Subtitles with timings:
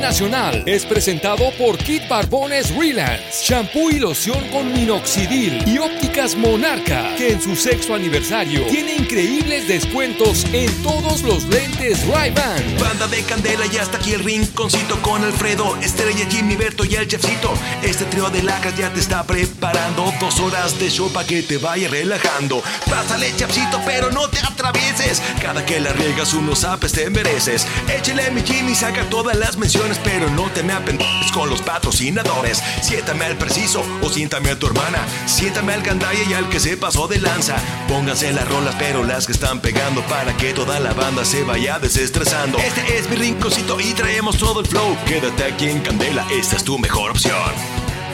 [0.00, 7.14] Nacional es presentado por Kit Barbones Relance, shampoo y loción con minoxidil y ópticas Monarca,
[7.16, 12.78] que en su sexto aniversario tiene increíbles descuentos en todos los lentes Ray-Ban.
[12.80, 17.08] Banda de candela y hasta aquí el rinconcito con Alfredo, Estrella, Jimmy, Berto y el
[17.08, 17.52] chefcito.
[17.82, 21.58] Este trío de lacras ya te está preparando dos horas de show para que te
[21.58, 22.62] vaya relajando.
[22.88, 25.22] Pásale chefcito, pero no te atravieses.
[25.46, 27.68] Cada que la riegas unos apes te mereces.
[27.88, 32.60] Échale mi Jimmy, saca todas las menciones, pero no te me apendes con los patrocinadores.
[32.82, 34.98] Siéntame al preciso o siéntame a tu hermana.
[35.26, 37.54] Siéntame al gandaya y al que se pasó de lanza.
[37.86, 41.78] Pónganse las rolas, pero las que están pegando para que toda la banda se vaya
[41.78, 42.58] desestresando.
[42.58, 44.96] Este es mi rinconcito y traemos todo el flow.
[45.06, 47.52] Quédate aquí en Candela, esta es tu mejor opción.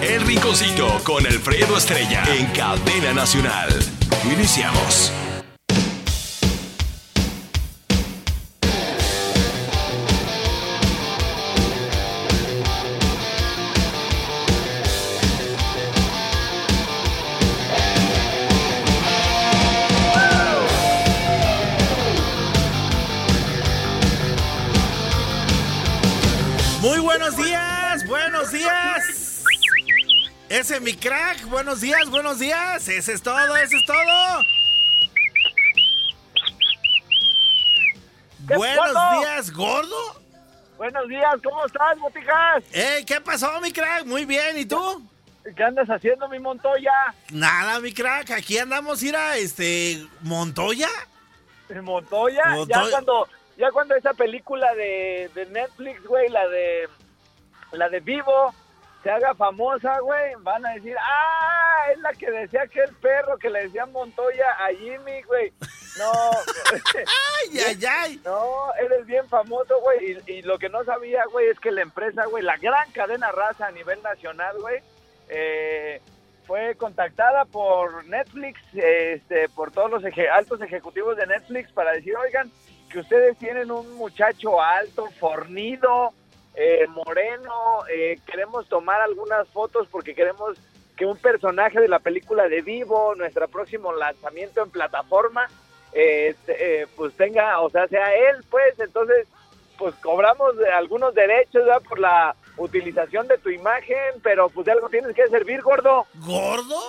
[0.02, 3.70] El rinconcito con Alfredo Estrella en Cadena Nacional.
[4.30, 5.10] Iniciamos.
[30.80, 31.44] Mi crack.
[31.50, 32.88] Buenos días, buenos días.
[32.88, 34.40] Ese es todo, ese es todo.
[38.48, 40.22] ¿Qué Buenos días, gordo.
[40.78, 42.64] Buenos días, ¿cómo estás, Botijas?
[43.06, 44.06] ¿qué pasó, mi crack?
[44.06, 45.06] Muy bien, ¿y tú?
[45.54, 47.14] ¿Qué andas haciendo, mi Montoya?
[47.30, 48.30] Nada, mi crack.
[48.30, 50.88] Aquí andamos, ir a este Montoya.
[51.82, 52.90] Montoya, ya Montoya.
[52.90, 53.28] cuando
[53.58, 56.88] ya cuando esa película de, de Netflix, güey, la de
[57.72, 58.54] la de Vivo
[59.02, 63.36] se haga famosa, güey, van a decir, "Ah, es la que decía que el perro
[63.38, 65.52] que le decía Montoya a Jimmy, güey."
[65.98, 66.10] No.
[66.94, 68.20] Ay, ay, ay.
[68.24, 70.18] No, eres bien famoso, güey.
[70.26, 73.30] Y, y lo que no sabía, güey, es que la empresa, güey, la gran cadena
[73.32, 74.80] raza a nivel nacional, güey,
[75.28, 76.00] eh,
[76.46, 82.16] fue contactada por Netflix, este, por todos los eje- altos ejecutivos de Netflix para decir,
[82.16, 82.50] oigan,
[82.90, 86.12] que ustedes tienen un muchacho alto, fornido,
[86.54, 90.58] eh, moreno, eh, queremos tomar algunas fotos porque queremos
[90.96, 95.48] que un personaje de la película de Vivo, nuestro próximo lanzamiento en plataforma,
[95.92, 99.26] eh, eh, pues tenga, o sea, sea él, pues, entonces,
[99.78, 101.82] pues cobramos algunos derechos ¿verdad?
[101.88, 106.06] por la utilización de tu imagen, pero pues de algo tienes que servir, gordo.
[106.14, 106.80] ¿Gordo?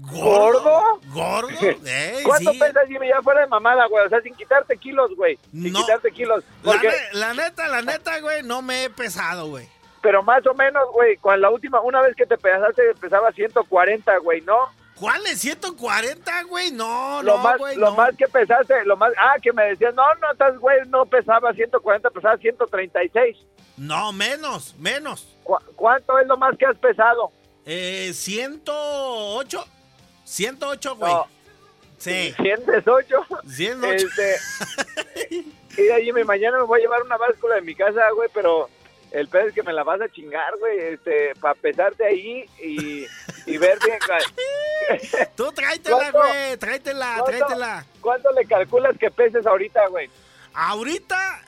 [0.00, 1.00] ¿Gordo?
[1.12, 1.48] ¿Gordo?
[1.86, 2.58] Ey, ¿Cuánto sí.
[2.58, 3.08] pesas, Jimmy?
[3.08, 5.80] Ya fuera de mamada, güey, o sea, sin quitarte kilos, güey, sin No.
[5.80, 9.68] quitarte kilos, La, porque, ne- la neta, la neta, güey, no me he pesado, güey.
[10.00, 14.16] pero más o menos, güey, con la última, una vez que te pesaste, pesaba 140,
[14.18, 14.56] güey, ¿no?
[14.96, 16.70] ¿Cuál es 140, güey?
[16.70, 17.96] No, lo no, más, güey, lo no.
[17.96, 21.52] más que pesaste, lo más, ah, que me decías, no, no, estás, güey, no pesaba
[21.52, 23.36] 140, pesaba 136.
[23.76, 25.26] No, menos, menos.
[25.44, 27.32] ¿Cu- ¿Cuánto es lo más que has pesado?
[27.64, 29.64] Eh, 108.
[30.32, 31.12] 108, güey.
[31.12, 31.26] No.
[31.98, 32.34] Sí.
[32.40, 33.26] 108.
[33.48, 34.06] 108.
[34.06, 34.36] Este,
[35.76, 38.68] mira, Jimmy, mañana me voy a llevar una báscula de mi casa, güey, pero
[39.10, 43.06] el pedo es que me la vas a chingar, güey, este, para pesarte ahí y,
[43.46, 43.98] y ver bien.
[45.36, 47.86] Tú tráetela, güey, tráetela, ¿Cuánto- tráetela.
[48.00, 50.08] ¿Cuánto le calculas que peses ahorita, güey?
[50.54, 51.42] Ahorita,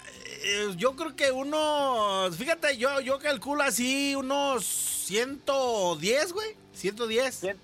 [0.44, 7.42] eh, yo creo que unos, fíjate, yo, yo calculo así unos 110, güey, 110.
[7.42, 7.56] Cien-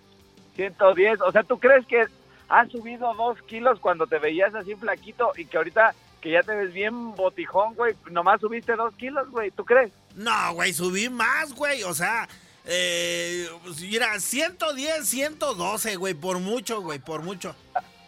[0.56, 1.20] 110.
[1.23, 2.06] O sea, ¿tú crees que
[2.49, 6.55] has subido dos kilos cuando te veías así flaquito y que ahorita que ya te
[6.55, 9.50] ves bien botijón, güey, nomás subiste dos kilos, güey?
[9.50, 9.91] ¿Tú crees?
[10.14, 12.29] No, güey, subí más, güey, o sea,
[12.67, 17.55] eh, pues, mira, 110, 112, güey, por mucho, güey, por mucho.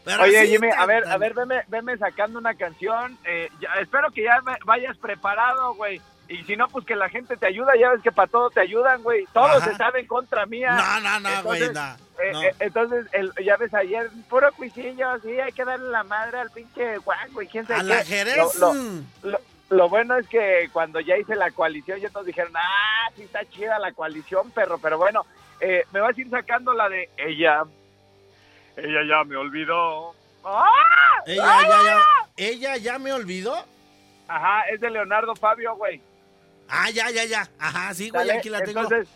[0.04, 3.16] Pero Oye, Jimmy, a ver, a ver, veme, veme sacando una canción.
[3.24, 6.00] Eh, ya- espero que ya vayas preparado, güey.
[6.32, 8.60] Y si no, pues que la gente te ayuda, ya ves que para todo te
[8.60, 9.26] ayudan, güey.
[9.32, 9.70] Todos Ajá.
[9.70, 10.72] están en contra mía.
[10.72, 11.80] No, no, no, güey, no.
[12.18, 12.42] eh, no.
[12.42, 16.50] eh, entonces, el- ya ves ayer, puro cuisillo, sí, hay que darle la madre al
[16.50, 17.88] pinche Juan, güey, quién sabe A qué.
[17.88, 18.36] la Jerez.
[18.58, 19.06] Lo, lo- mm.
[19.24, 19.40] lo-
[19.70, 23.44] lo bueno es que cuando ya hice la coalición, ya todos dijeron, ah, sí está
[23.46, 25.24] chida la coalición, perro, pero bueno,
[25.60, 27.64] eh, me vas a ir sacando la de ella,
[28.76, 30.14] ella ya me olvidó.
[30.44, 30.66] ¡Ah!
[31.26, 31.62] Ella ¡Ah!
[31.68, 32.00] ya, ya,
[32.36, 33.54] ella ya me olvidó.
[34.28, 36.00] Ajá, es de Leonardo Fabio, güey.
[36.74, 37.48] Ah, ya, ya, ya.
[37.58, 38.38] Ajá, sí, güey, ¿sale?
[38.38, 38.80] aquí la tengo.
[38.80, 39.08] Entonces,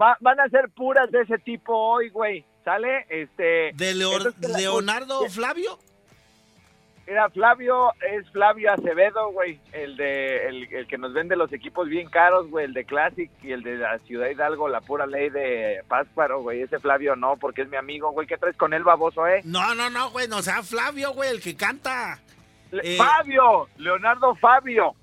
[0.00, 3.06] va- van a ser puras de ese tipo hoy, güey, ¿sale?
[3.08, 3.70] Este...
[3.74, 5.78] ¿De Leonardo Flavio?
[7.06, 11.88] Mira, Flavio es Flavio Acevedo, güey, el de el, el que nos vende los equipos
[11.88, 15.30] bien caros, güey, el de Classic y el de la Ciudad Hidalgo, la pura ley
[15.30, 16.60] de Pátzcuaro, güey.
[16.60, 18.26] Ese Flavio no, porque es mi amigo, güey.
[18.26, 19.40] ¿Qué traes con él, baboso, eh?
[19.44, 22.20] No, no, no, güey, no sea Flavio, güey, el que canta.
[22.72, 22.98] Le- Eh.
[22.98, 24.94] Fabio, Leonardo Fabio,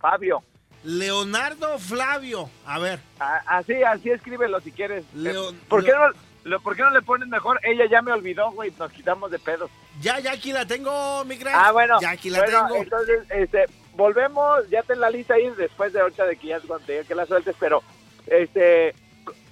[0.00, 0.42] Fabio.
[0.84, 2.48] Leonardo Flavio.
[2.66, 5.04] A ver, A- así, así escríbelo si quieres.
[5.14, 6.08] Leo- Eh, ¿Por, qué no,
[6.44, 7.58] lo- ¿Por qué no le pones mejor?
[7.64, 9.70] Ella ya me olvidó, güey, nos quitamos de pedos.
[10.00, 11.54] ya, ya aquí la tengo, mi crack.
[11.56, 11.98] Ah, bueno.
[12.00, 12.82] Ya aquí la bueno, tengo.
[12.82, 13.64] entonces, este,
[13.94, 17.04] volvemos, ya ten la lista ahí después de ahorita de que ya cuando te diga
[17.04, 17.82] que la sueltes, pero,
[18.26, 18.94] este,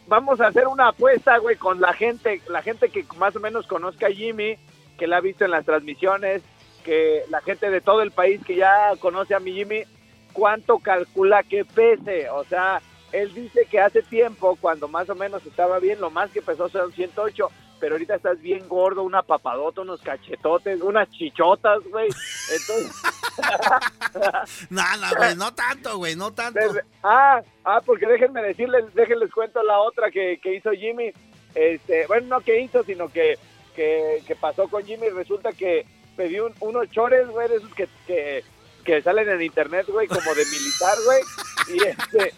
[0.09, 3.67] vamos a hacer una apuesta, güey, con la gente, la gente que más o menos
[3.67, 4.59] conozca a Jimmy,
[4.99, 6.43] que la ha visto en las transmisiones,
[6.85, 9.85] que la gente de todo el país que ya conoce a mi Jimmy,
[10.33, 12.81] cuánto calcula que pese, o sea,
[13.13, 16.69] él dice que hace tiempo, cuando más o menos estaba bien, lo más que pesó
[16.69, 17.49] son 108,
[17.79, 22.09] pero ahorita estás bien gordo, una papadota, unos cachetotes, unas chichotas, güey.
[22.53, 22.93] Entonces,
[24.71, 26.59] Nada, güey, no tanto, güey, no tanto.
[26.61, 31.13] desde- ah, ah, porque déjenme decirles, déjenles cuento la otra que, que hizo Jimmy.
[31.55, 33.39] Este, bueno, no que hizo, sino que,
[33.75, 35.09] que, que pasó con Jimmy.
[35.11, 35.85] Resulta que
[36.17, 38.45] pedí un- unos chores, güey, de esos que, que,
[38.85, 41.21] que salen en internet, güey, como de militar, güey.
[41.69, 42.33] Y este,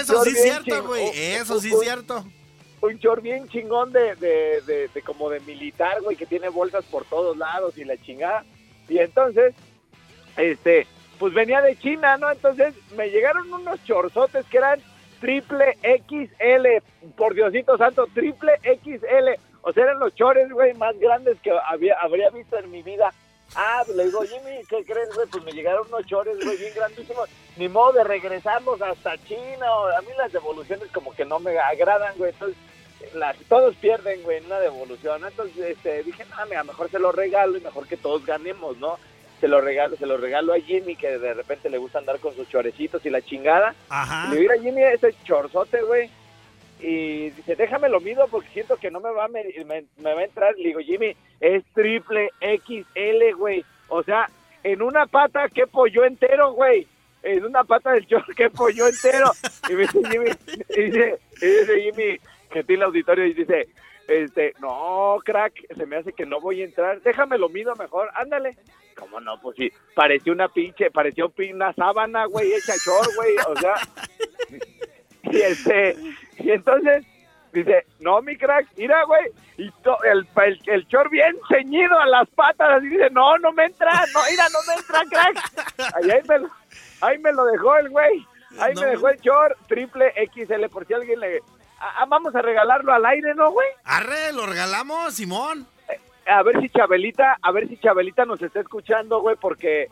[0.00, 2.24] Eso sí es cierto, güey, eso sí es cierto.
[2.80, 6.84] un short bien chingón de, de, de- de como de militar, güey, que tiene bolsas
[6.86, 8.44] por todos lados y la chingada.
[8.88, 9.54] Y entonces,
[10.36, 10.86] este,
[11.18, 12.30] pues venía de China, ¿no?
[12.30, 14.80] Entonces me llegaron unos chorzotes que eran
[15.20, 16.66] triple XL,
[17.16, 19.40] por Diosito santo, triple XL.
[19.62, 23.14] O sea, eran los chores, güey, más grandes que había, habría visto en mi vida.
[23.54, 25.26] Ah, pues le digo, Jimmy, ¿qué crees, güey?
[25.28, 27.28] Pues me llegaron unos chores, güey, bien grandísimos.
[27.56, 29.66] Ni modo de regresarlos hasta China.
[29.96, 32.32] A mí las devoluciones como que no me agradan, güey.
[32.32, 32.56] Entonces,
[33.14, 35.24] las, todos pierden, güey, en una devolución.
[35.24, 38.98] Entonces, este, dije, no, mira, mejor se lo regalo y mejor que todos ganemos, ¿no?
[39.40, 42.34] Se lo regalo, se lo regalo a Jimmy, que de repente le gusta andar con
[42.34, 43.74] sus chorecitos y la chingada.
[43.88, 44.28] Ajá.
[44.28, 46.10] Y le digo a Jimmy ese chorzote, güey.
[46.86, 50.14] Y dice, déjame lo mido porque siento que no me va a, me, me- me
[50.14, 50.54] va a entrar.
[50.56, 53.64] Le digo, Jimmy, es triple XL, güey.
[53.88, 54.28] O sea,
[54.62, 56.86] en una pata que pollo entero, güey.
[57.22, 59.30] En una pata del chor que pollo entero.
[59.70, 60.30] Y me dice Jimmy,
[60.76, 62.18] y dice, y dice Jimmy,
[62.68, 63.66] el auditorio, y dice,
[64.06, 67.00] este, no, crack, se me hace que no voy a entrar.
[67.00, 68.58] Déjame lo mido mejor, ándale.
[68.94, 69.40] ¿Cómo no?
[69.40, 73.34] Pues sí, pareció una pinche, pareció pin- una sábana, güey, hecha chor, güey.
[73.48, 73.74] O sea,
[75.32, 75.96] y este,
[76.38, 77.04] y entonces
[77.52, 79.26] dice, no, mi crack, mira, güey,
[79.58, 83.52] y to- el, el, el chor bien ceñido a las patas, y dice, no, no
[83.52, 85.94] me entra, no, mira, no me entra, crack.
[85.94, 86.48] Ahí, ahí me, lo,
[87.00, 88.26] ahí me lo dejó el güey,
[88.58, 91.40] ahí No, me dejó el chor, triple XL, por si alguien le...
[91.80, 93.68] Ah, ah, vamos a regalarlo al aire, ¿no, güey?
[93.84, 95.66] Arre, lo regalamos, Simón.
[96.26, 99.88] A ver si Chabelita, a ver si Chabelita nos está escuchando, güey, porque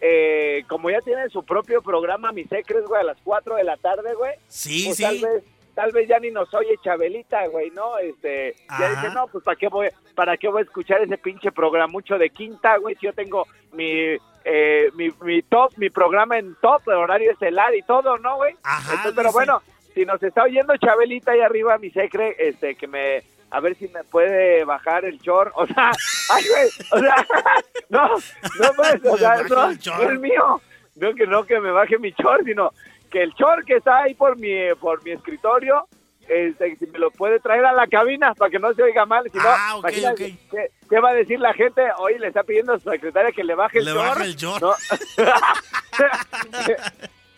[0.00, 3.76] eh, como ya tiene su propio programa, Mis Secres, güey, a las 4 de la
[3.76, 5.02] tarde, güey, Sí, pues sí.
[5.02, 7.98] tal vez tal vez ya ni nos oye Chabelita, güey, ¿no?
[7.98, 9.02] Este, ya Ajá.
[9.02, 12.30] dice, no, pues ¿para qué voy para qué voy a escuchar ese pinche programucho de
[12.30, 12.94] quinta, güey?
[12.96, 17.74] Si yo tengo mi eh, mi, mi top, mi programa en top, el horario estelar
[17.74, 18.54] y todo, ¿no, güey?
[18.62, 19.32] Ajá, Entonces, pero dice.
[19.32, 19.62] bueno,
[19.94, 23.88] si nos está oyendo Chabelita ahí arriba, mi secre, este, que me, a ver si
[23.88, 25.90] me puede bajar el chor, o sea,
[26.30, 27.26] ay, güey, o sea,
[27.88, 30.60] no, no pues, o sea, no, no es mío,
[30.96, 32.70] no que no que me baje mi chor, sino
[33.14, 35.86] que el chor que está ahí por mi, por mi escritorio,
[36.28, 39.30] este, si me lo puede traer a la cabina para que no se oiga mal,
[39.30, 40.50] si no, Ah, ok, imagínate, ok.
[40.50, 41.82] ¿qué, qué va a decir la gente?
[41.98, 44.04] Hoy le está pidiendo a su secretaria que le baje el Le chor.
[44.04, 44.62] baje el chor.
[44.62, 44.72] ¿no?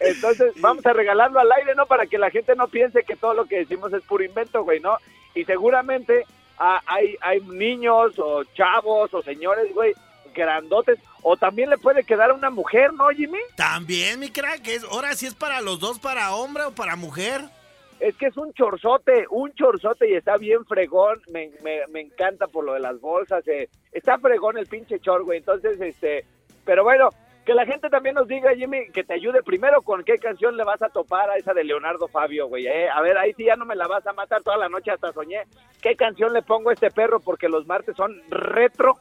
[0.01, 1.87] Entonces, vamos a regalarlo al aire, ¿no?
[1.87, 4.81] Para que la gente no piense que todo lo que decimos es puro invento, güey,
[4.81, 4.97] ¿no?
[5.35, 6.25] Y seguramente
[6.59, 9.93] ah, hay, hay niños o chavos o señores, güey,
[10.37, 10.99] grandotes.
[11.23, 13.41] O también le puede quedar a una mujer, ¿no, Jimmy?
[13.57, 17.41] También, mi crack, es, ahora sí es para los dos, para hombre o para mujer.
[17.99, 21.21] Es que es un chorzote, un chorzote y está bien fregón.
[21.33, 23.43] Me, me, me encanta por lo de las bolsas.
[23.49, 23.69] eh.
[23.91, 25.39] Está fregón el pinche chor, güey.
[25.39, 26.27] Entonces, este,
[26.65, 27.09] pero bueno,
[27.47, 30.65] que la gente también nos diga, Jimmy, que te ayude primero con qué canción le
[30.65, 32.67] vas a topar a esa de Leonardo Fabio, güey.
[32.67, 34.91] Eh, a ver, ahí sí ya no me la vas a matar toda la noche
[34.91, 35.45] hasta soñé.
[35.81, 37.21] ¿Qué canción le pongo a este perro?
[37.21, 38.99] Porque los martes son retro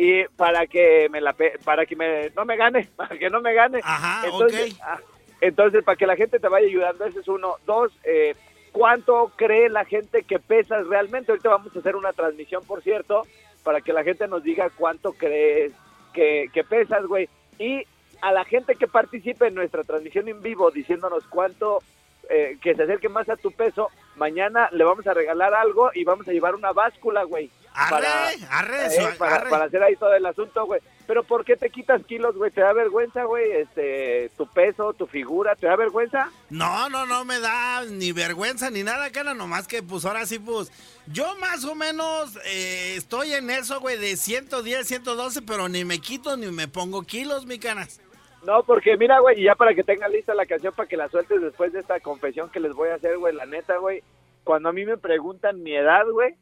[0.00, 3.52] y para que me la para que me no me gane, para que no me
[3.52, 3.80] gane.
[3.82, 5.00] Ajá, entonces, ah,
[5.40, 7.56] entonces para que la gente te vaya ayudando, ese es uno.
[7.66, 8.36] Dos, eh,
[8.70, 11.32] ¿cuánto cree la gente que pesas realmente?
[11.32, 13.22] Ahorita vamos a hacer una transmisión, por cierto,
[13.64, 15.72] para que la gente nos diga cuánto crees
[16.14, 17.28] que, que pesas, güey.
[17.58, 17.82] Y
[18.20, 21.82] a la gente que participe en nuestra transmisión en vivo diciéndonos cuánto
[22.30, 26.04] eh, que se acerque más a tu peso, mañana le vamos a regalar algo y
[26.04, 27.50] vamos a llevar una báscula, güey.
[27.80, 28.08] Arre,
[28.50, 29.50] arre, eh, su- para, arre.
[29.50, 30.80] para hacer ahí todo el asunto, güey.
[31.06, 32.50] Pero ¿por qué te quitas kilos, güey?
[32.50, 33.52] ¿Te da vergüenza, güey?
[33.52, 36.28] Este, tu peso, tu figura, ¿te da vergüenza?
[36.50, 40.38] No, no, no me da ni vergüenza ni nada, cara, nomás que pues ahora sí,
[40.40, 40.72] pues
[41.06, 46.00] yo más o menos eh, estoy en eso, güey, de 110, 112, pero ni me
[46.00, 48.00] quito ni me pongo kilos, mi canas.
[48.44, 51.08] No, porque mira, güey, y ya para que tengan lista la canción para que la
[51.08, 54.02] sueltes después de esta confesión que les voy a hacer, güey, la neta, güey,
[54.44, 56.34] cuando a mí me preguntan mi edad, güey,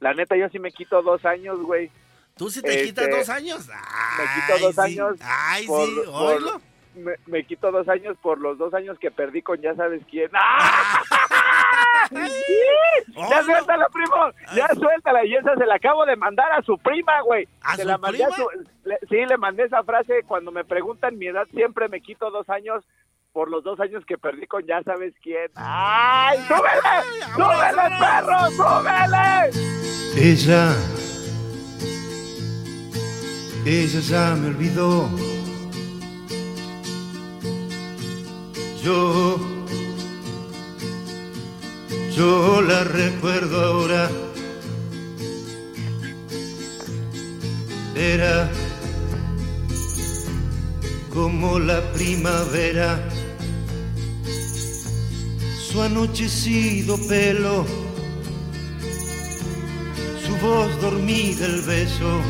[0.00, 1.90] la neta yo sí me quito dos años, güey.
[2.36, 3.66] ¿Tú sí te Este, quitas dos años?
[3.66, 4.80] Me quito dos sí.
[4.82, 5.16] años.
[5.22, 6.60] Ay, por- sí, por-
[6.96, 10.30] me, me quito dos años por los dos años que perdí con ya sabes quién.
[10.34, 11.02] ¡Ah!
[12.08, 13.12] ¡Sí!
[13.14, 14.16] ¡Ya Oh, suéltala, primo!
[14.54, 15.24] ¡Ya suéltala!
[15.24, 17.48] Y esa se la acabo de mandar a su prima, güey.
[17.62, 18.36] ¿A Se su la mandé a prima?
[18.50, 20.22] su- le- sí, le mandé esa frase.
[20.26, 22.84] Cuando me preguntan mi edad, siempre me quito dos años
[23.32, 25.50] por los dos años que perdí con ya sabes quién.
[25.56, 26.38] ¡Ay!
[26.48, 27.34] ¡Súbele!
[27.34, 28.50] ¡Súbele, perro!
[28.50, 29.50] ¡Súbele!
[30.18, 30.72] Ella,
[33.66, 35.08] ella ya me olvidó.
[38.82, 39.36] Yo,
[42.16, 44.10] yo la recuerdo ahora.
[47.94, 48.50] Era
[51.12, 53.00] como la primavera,
[55.70, 57.66] su anochecido pelo
[60.26, 62.20] su voz dormida el beso.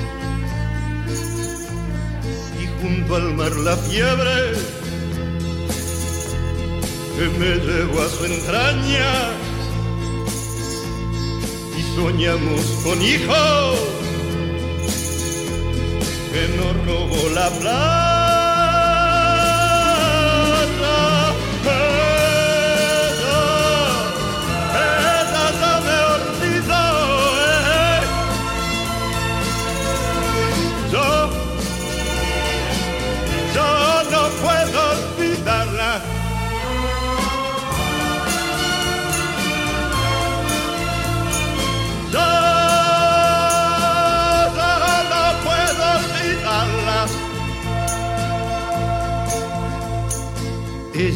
[2.62, 4.52] Y junto al mar la fiebre
[7.16, 9.55] que me llevó a su entraña
[11.96, 13.78] soñamos con hijos
[16.30, 18.05] que nos robó la plata.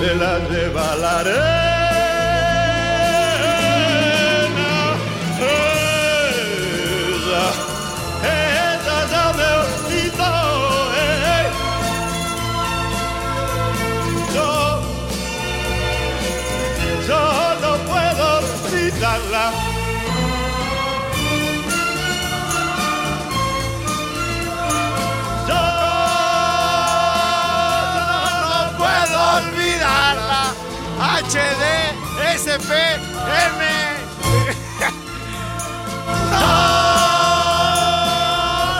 [0.00, 1.40] se la lleva la arena.
[6.06, 7.46] Ella,
[8.24, 10.34] ella ya me olvidó.
[10.96, 11.44] eh.
[14.34, 14.50] Yo,
[17.08, 17.22] yo
[17.62, 19.44] no puedo olvidarla.
[31.00, 31.64] HD,
[32.28, 33.60] SP, M.
[36.30, 36.36] ¡No!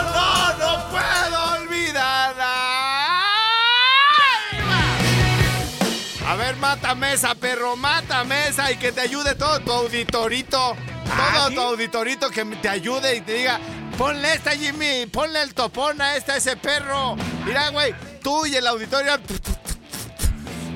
[0.03, 2.53] ¡No, no puedo olvidarla!
[6.27, 10.75] A ver, mata mesa, perro, mata mesa y que te ayude todo tu auditorito.
[11.33, 13.59] Todo tu auditorito que te ayude y te diga,
[13.97, 17.15] ponle esta, Jimmy, ponle el topón a esta, ese perro.
[17.45, 19.13] Mira, güey, tú y el auditorio.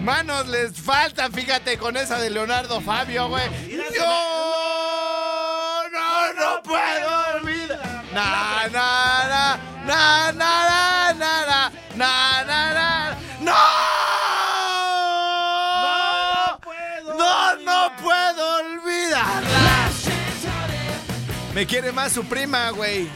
[0.05, 3.49] Manos les faltan, fíjate, con esa de Leonardo Fabio, güey.
[3.97, 5.89] ¡No!
[5.89, 8.03] ¡No, no puedo olvidar!
[8.13, 9.59] ¡Na, na, na!
[9.83, 11.71] ¡Na, na, na, na!
[11.95, 13.53] ¡Na, na, ¡No!
[17.17, 19.89] ¡No, no puedo olvidarla!
[21.55, 23.09] Me quiere más su prima, güey.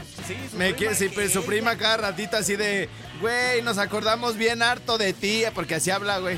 [0.58, 2.90] Me quiere, sí, pues, su prima cada ratito así de,
[3.22, 6.38] güey, nos acordamos bien harto de ti, porque así habla, güey.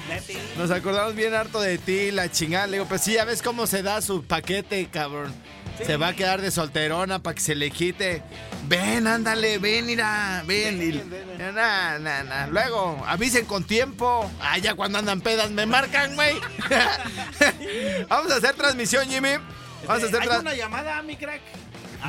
[0.58, 2.68] Nos acordamos bien harto de ti, la chingada.
[2.68, 5.34] Le digo, pues sí, ya ves cómo se da su paquete, cabrón.
[5.86, 8.22] Se va a quedar de solterona para que se le quite.
[8.68, 11.12] Ven, ándale, ven, mira, ven.
[11.54, 12.48] Na, na, na.
[12.48, 14.30] Luego, avisen con tiempo.
[14.42, 16.40] Ah, ya cuando andan pedas me marcan, güey.
[18.10, 19.38] Vamos a hacer transmisión, Jimmy.
[19.88, 21.42] Vamos a hacer Hay una llamada, mi crack.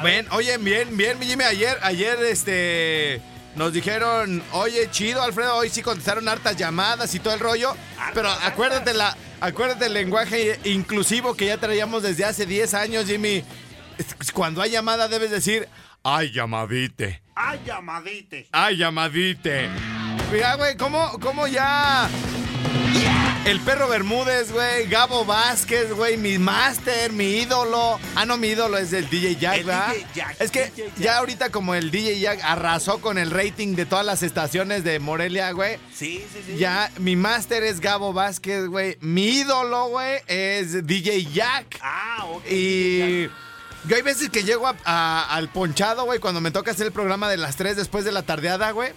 [0.03, 1.45] Ven, oye, bien, bien, mi Jimmy.
[1.45, 3.21] Ayer, ayer, este.
[3.55, 7.77] Nos dijeron, oye, chido, Alfredo, hoy sí contestaron hartas llamadas y todo el rollo.
[8.15, 13.45] Pero acuérdate, la, acuérdate el lenguaje inclusivo que ya traíamos desde hace 10 años, Jimmy.
[14.33, 15.69] Cuando hay llamada debes decir,
[16.03, 17.23] ay, llamadite.
[17.35, 18.49] Ay, llamadite.
[18.53, 19.69] Ay, llamadite.
[20.33, 22.09] Mira, güey, ¿cómo, cómo ya?
[23.45, 24.87] El perro Bermúdez, güey.
[24.87, 26.17] Gabo Vázquez, güey.
[26.17, 27.99] Mi máster, mi ídolo.
[28.15, 29.89] Ah, no, mi ídolo es el DJ Jack, El ¿verdad?
[29.89, 30.99] DJ Jack, es que DJ Jack.
[30.99, 35.01] ya ahorita como el DJ Jack arrasó con el rating de todas las estaciones de
[35.01, 35.79] Morelia, güey.
[35.93, 36.57] Sí, sí, sí.
[36.57, 38.97] Ya, mi máster es Gabo Vázquez, güey.
[39.01, 41.81] Mi ídolo, güey, es DJ Jack.
[41.83, 42.45] Ah, ok.
[42.49, 43.27] Y
[43.89, 46.93] yo hay veces que llego a- a- al ponchado, güey, cuando me toca hacer el
[46.93, 48.93] programa de las 3 después de la tardeada, güey.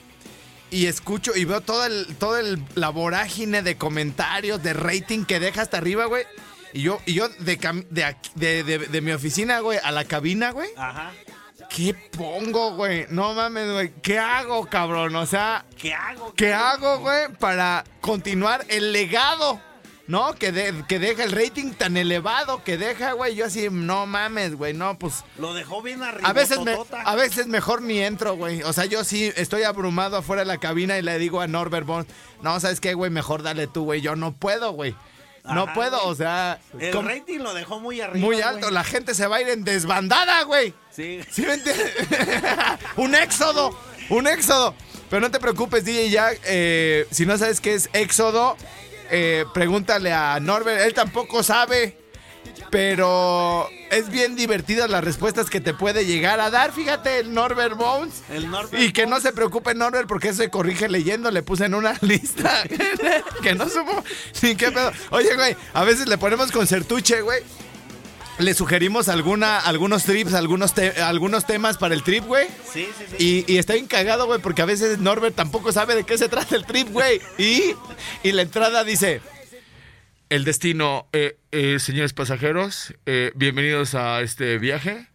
[0.76, 5.40] Y escucho y veo todo el, todo el, la vorágine de comentarios, de rating que
[5.40, 6.24] deja hasta arriba, güey.
[6.74, 9.92] Y yo, y yo de, cam- de, aquí- de, de- de mi oficina, güey, a
[9.92, 10.68] la cabina, güey.
[10.76, 11.14] Ajá.
[11.70, 13.06] ¿Qué pongo, güey?
[13.10, 13.94] No mames, güey.
[14.02, 15.16] ¿Qué hago, cabrón?
[15.16, 16.34] O sea, ¿Qué hago?
[16.34, 19.62] ¿Qué hago, güey, para continuar el legado?
[20.08, 20.34] ¿No?
[20.36, 23.34] Que, de- que deja el rating tan elevado que deja, güey.
[23.36, 25.24] Yo así, no mames, güey, no, pues...
[25.40, 26.30] Lo dejó bien arriba.
[26.30, 28.62] A veces, me- a veces mejor ni entro, güey.
[28.62, 31.88] O sea, yo sí estoy abrumado afuera de la cabina y le digo a Norbert
[31.88, 32.08] Bond,
[32.44, 33.10] no, ¿sabes qué, güey?
[33.10, 34.02] Mejor dale tú, güey.
[34.02, 34.96] Yo no puedo, güey.
[35.44, 36.12] No Ajá, puedo, güey.
[36.12, 36.60] o sea...
[36.80, 37.08] El ¿cómo?
[37.10, 38.26] rating lo dejó muy arriba.
[38.26, 38.48] Muy güey.
[38.48, 38.70] alto.
[38.72, 40.74] La gente se va a ir en desbandada, güey.
[40.92, 41.20] Sí.
[41.32, 41.94] ¿Sí me entiendes?
[42.98, 43.76] un éxodo,
[44.10, 44.76] un éxodo.
[45.10, 46.42] Pero no te preocupes, DJ Jack.
[46.46, 48.58] eh, si no sabes qué es éxodo,
[49.12, 50.82] eh, pregúntale a Norbert.
[50.82, 51.98] Él tampoco sabe.
[52.70, 56.72] Pero es bien divertidas las respuestas que te puede llegar a dar.
[56.72, 58.24] Fíjate, el Norbert Bones.
[58.30, 61.32] El Norbert Y que no se preocupe Norbert porque eso se corrige leyendo.
[61.32, 62.64] Le puse en una lista
[63.42, 64.04] que no supo
[64.42, 64.92] ni qué pedo.
[65.12, 67.44] Oye, güey, a veces le ponemos con sertuche, güey.
[68.38, 72.48] Le sugerimos alguna, algunos trips, algunos, te- algunos temas para el trip, güey.
[72.72, 73.46] Sí, sí, sí.
[73.48, 76.28] Y, y está bien cagado, güey, porque a veces Norbert tampoco sabe de qué se
[76.28, 77.22] trata el trip, güey.
[77.38, 77.74] Y,
[78.24, 79.22] y la entrada dice...
[80.28, 85.08] El destino, eh, eh, señores pasajeros, eh, bienvenidos a este viaje.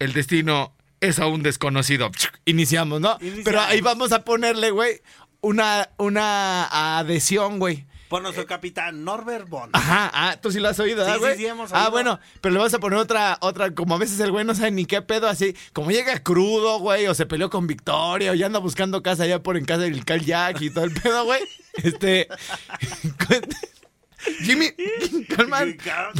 [0.00, 2.10] El destino es aún desconocido.
[2.46, 3.16] Iniciamos, ¿no?
[3.20, 3.44] Iniciamos.
[3.44, 5.00] Pero ahí vamos a ponerle, güey,
[5.40, 7.86] una, una adhesión, güey.
[8.08, 9.70] Por nuestro capitán Norbert Bond.
[9.74, 11.36] Ajá, ah, tú sí lo has oído, Sí, ¿verdad, sí, güey?
[11.36, 11.90] sí, hemos Ah, oído.
[11.90, 14.70] bueno, pero le vas a poner otra, otra, como a veces el güey no sabe
[14.70, 18.46] ni qué pedo, así, como llega crudo, güey, o se peleó con Victoria, o ya
[18.46, 21.40] anda buscando casa allá por en casa del Cal Jack y todo el pedo, güey.
[21.74, 22.28] Este.
[24.42, 24.70] Jimmy,
[25.36, 25.60] calma.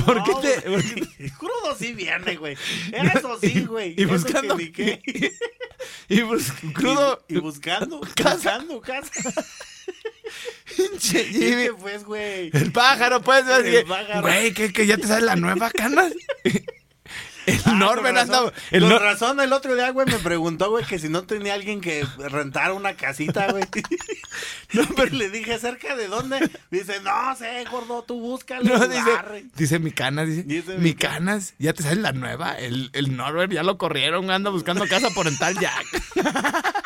[0.04, 0.68] ¿Por qué te.?
[0.68, 0.82] güey.
[0.82, 2.56] por qué- Crudo sí viene, güey.
[3.14, 3.94] Eso sí, güey.
[3.96, 4.56] Y buscando.
[4.56, 5.00] que.
[6.08, 7.24] Y bus- crudo.
[7.28, 8.00] Y, y buscando.
[8.14, 8.58] Casa.
[8.58, 9.44] Buscando casa.
[10.76, 11.68] Pinche ¿Qué Jimmy.
[11.80, 12.50] pues, güey?
[12.52, 14.22] El pájaro, pues, El pájaro.
[14.22, 16.08] Güey, que, ya te sabes la nueva cana.
[17.46, 18.34] El Ah, Norbert con anda.
[18.40, 18.52] razón.
[18.70, 21.80] El Con razón, el otro día, güey, me preguntó, güey, que si no tenía alguien
[21.80, 23.64] que rentara una casita, güey.
[24.72, 26.50] Y le dije, ¿cerca de dónde?
[26.70, 28.68] Dice, no sé, gordo, tú búscale.
[28.68, 29.32] No, lugar".
[29.32, 33.16] dice, dice mi canas, dice, Dice mi canas, ya te sabes la nueva, el, el
[33.16, 35.86] Norbert ya lo corrieron, anda buscando casa por en tal Jack.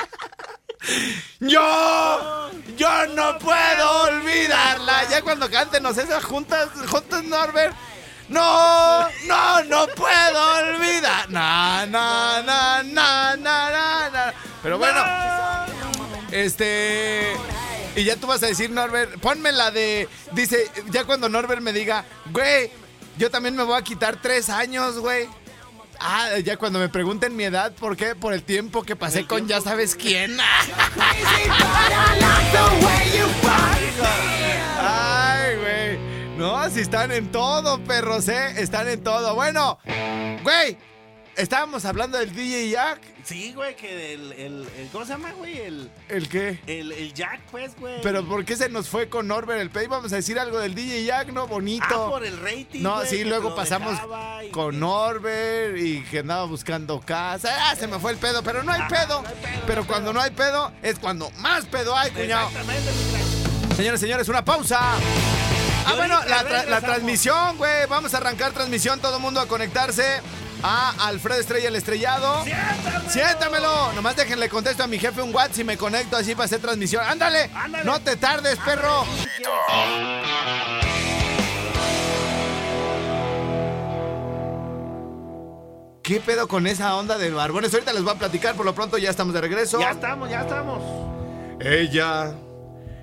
[1.41, 5.09] yo, yo no puedo olvidarla.
[5.11, 7.75] Ya cuando cántenos esas juntas, juntas Norbert.
[8.31, 11.29] No, no, no puedo olvidar.
[11.31, 14.35] Na, na, na, na, na, na, na.
[14.63, 15.03] Pero bueno,
[16.31, 17.33] este.
[17.97, 20.09] Y ya tú vas a decir, Norbert, ponme la de.
[20.33, 22.71] Dice, ya cuando Norbert me diga, güey,
[23.19, 25.29] yo también me voy a quitar tres años, güey.
[25.99, 28.15] Ah, ya cuando me pregunten mi edad, ¿por qué?
[28.15, 30.39] Por el tiempo que pasé con ya sabes quién.
[36.51, 38.55] No, si están en todo, perros, ¿eh?
[38.61, 39.35] Están en todo.
[39.37, 39.79] Bueno,
[40.43, 40.77] güey,
[41.37, 43.01] estábamos hablando del DJ Jack.
[43.25, 45.59] Sí, güey, que el, el, el- ¿Cómo se llama, güey?
[45.61, 46.59] El, ¿El qué?
[46.67, 48.01] el, el Jack, pues, güey.
[48.03, 49.87] Pero ¿por qué se nos fue con Norbert el Pay?
[49.87, 51.47] Vamos a decir algo del DJ Jack, ¿no?
[51.47, 51.85] Bonito.
[51.89, 52.83] Ah, por el rating.
[52.83, 53.97] No, güey, sí, luego pasamos
[54.51, 57.55] con que- Norbert y que andaba buscando casa.
[57.71, 59.23] Ah, se me fue el pedo, pero no hay pedo.
[59.23, 60.13] no hay pedo, Pero no hay cuando pedo.
[60.15, 62.51] no hay pedo es cuando más pedo hay, cuñado.
[63.77, 64.81] Señores, señores, una pausa.
[65.87, 66.83] Ah, bueno, la, tra- la regresamos.
[66.85, 67.87] transmisión, güey.
[67.89, 70.21] Vamos a arrancar transmisión, todo el mundo a conectarse
[70.63, 72.45] a Alfredo Estrella el Estrellado.
[72.45, 73.11] ¡Siéntamelo!
[73.11, 73.93] Siéntamelo.
[73.95, 77.03] Nomás déjenle contesto a mi jefe un WhatsApp y me conecto así para hacer transmisión.
[77.05, 77.51] ¡Ándale!
[77.55, 77.85] Ándale.
[77.85, 79.05] No te tardes, perro.
[86.03, 87.73] ¿Qué pedo con esa onda de barbones?
[87.73, 89.79] Ahorita les voy a platicar, por lo pronto ya estamos de regreso.
[89.79, 90.83] Ya estamos, ya estamos.
[91.61, 92.33] Ella,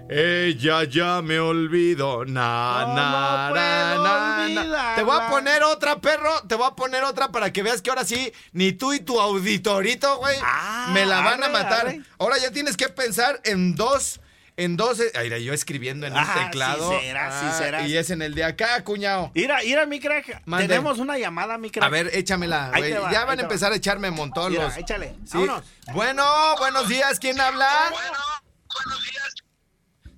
[0.09, 2.25] ella ya me olvidó.
[2.25, 4.93] Na, ¿Cómo na?
[4.95, 6.41] Te voy a poner otra, perro.
[6.47, 9.19] Te voy a poner otra para que veas que ahora sí, ni tú y tu
[9.19, 11.87] auditorito, güey, Ah, me la van a matar.
[11.87, 12.01] arre.
[12.19, 14.19] Ahora ya tienes que pensar en dos.
[14.59, 14.99] En dos.
[14.99, 16.89] eh, Ay, mira, yo escribiendo en un Ah, teclado.
[16.89, 17.81] sí será, sí Ah, será.
[17.87, 19.29] Y es en el de acá, cuñado.
[19.35, 20.41] Mira, mira, mi crack.
[20.45, 20.67] Mande.
[20.67, 21.85] Tenemos una llamada, mi crack.
[21.85, 22.91] A ver, échamela, güey.
[22.93, 23.47] va, Ya van a va.
[23.47, 25.13] empezar a echarme montón Mira, los- échale.
[25.25, 25.33] Sí.
[25.37, 25.63] Vámonos.
[25.93, 26.25] Bueno,
[26.57, 27.19] buenos días.
[27.19, 27.69] ¿Quién habla?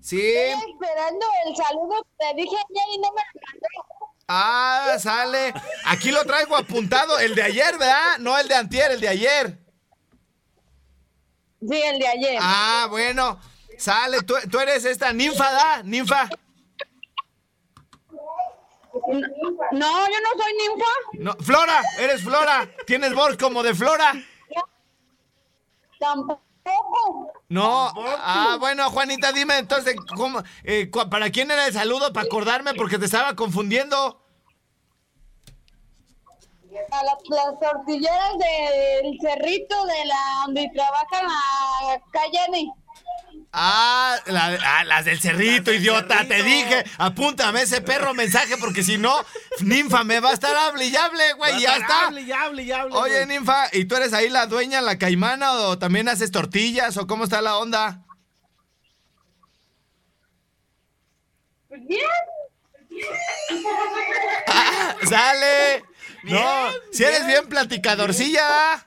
[0.09, 0.19] Sí.
[0.19, 4.15] Estoy esperando el saludo que te dije ayer y no me lo mandó.
[4.27, 5.53] Ah, sale.
[5.85, 7.19] Aquí lo traigo apuntado.
[7.19, 8.17] El de ayer, ¿verdad?
[8.17, 9.59] No el de antier, el de ayer.
[11.61, 12.39] Sí, el de ayer.
[12.41, 13.39] Ah, bueno.
[13.77, 14.23] Sale.
[14.23, 15.83] Tú, tú eres esta ninfa, ¿da?
[15.83, 16.27] Ninfa.
[19.71, 20.91] No, yo no soy ninfa.
[21.19, 21.83] No, Flora.
[21.99, 22.67] Eres Flora.
[22.87, 24.13] Tienes voz como de Flora.
[25.99, 26.48] Tampoco.
[27.49, 27.91] No.
[28.19, 32.13] Ah, bueno, Juanita, dime entonces, ¿cómo, eh, ¿para quién era el saludo?
[32.13, 34.21] Para acordarme porque te estaba confundiendo.
[36.91, 42.71] A las, las tortilleras del cerrito de la donde trabaja la calle.
[43.51, 46.27] Ah, la- ah, las del cerrito, del idiota.
[46.27, 49.25] Te dije, apúntame ese perro mensaje porque si no,
[49.61, 51.59] ninfa me va a estar hable y hable, güey.
[51.59, 52.07] Ya está.
[52.07, 52.95] Hable, ya hable, ya hable.
[52.95, 53.25] Oye, güey.
[53.25, 57.23] ninfa, ¿y tú eres ahí la dueña, la caimana o también haces tortillas o cómo
[57.23, 58.05] está la onda?
[61.67, 62.01] Pues bien.
[65.07, 65.83] ¡Sale!
[66.23, 67.47] no, Bien, si eres bien.
[67.47, 68.85] platicadorcilla.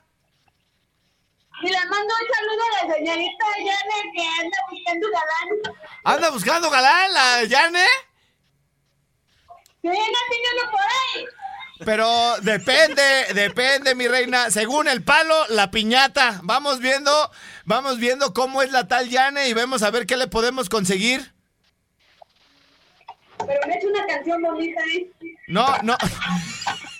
[1.63, 5.77] Y le mando un saludo a la señorita Janet que anda buscando galán.
[6.03, 7.85] ¿Anda buscando galán la Yane?
[9.81, 11.25] Sí, no tiene por ahí.
[11.85, 14.51] Pero depende, depende, mi reina.
[14.51, 16.41] Según el palo, la piñata.
[16.43, 17.31] Vamos viendo,
[17.63, 21.33] vamos viendo cómo es la tal Yane y vemos a ver qué le podemos conseguir.
[23.37, 25.09] Pero me hecho una canción bonita, ¿eh?
[25.47, 25.95] No, no.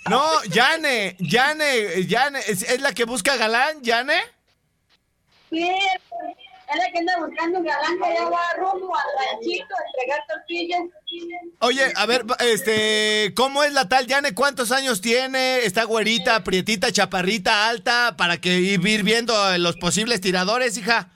[0.09, 4.21] No, Yane, Yane, Yane, ¿es, es la que busca galán, Yane?
[5.53, 5.69] Sí,
[6.73, 10.25] es la que anda buscando un galán que ya va rumbo al ranchito a entregar
[10.27, 10.81] tortillas.
[11.59, 14.33] Oye, a ver, este, ¿cómo es la tal Yane?
[14.33, 15.59] ¿Cuántos años tiene?
[15.59, 18.15] ¿Está güerita, prietita, chaparrita, alta?
[18.17, 21.11] Para que ir viendo los posibles tiradores, hija.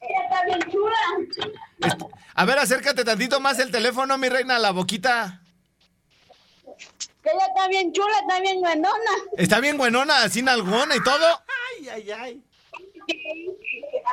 [0.00, 1.98] Ella está bien chula.
[2.34, 5.42] A ver, acércate tantito más el teléfono, mi reina, a la boquita.
[7.22, 9.10] Que ella está bien chula, está bien buenona.
[9.36, 11.42] Está bien buenona, así nalgona y todo.
[11.78, 12.45] Ay, ay, ay.
[13.06, 14.12] Está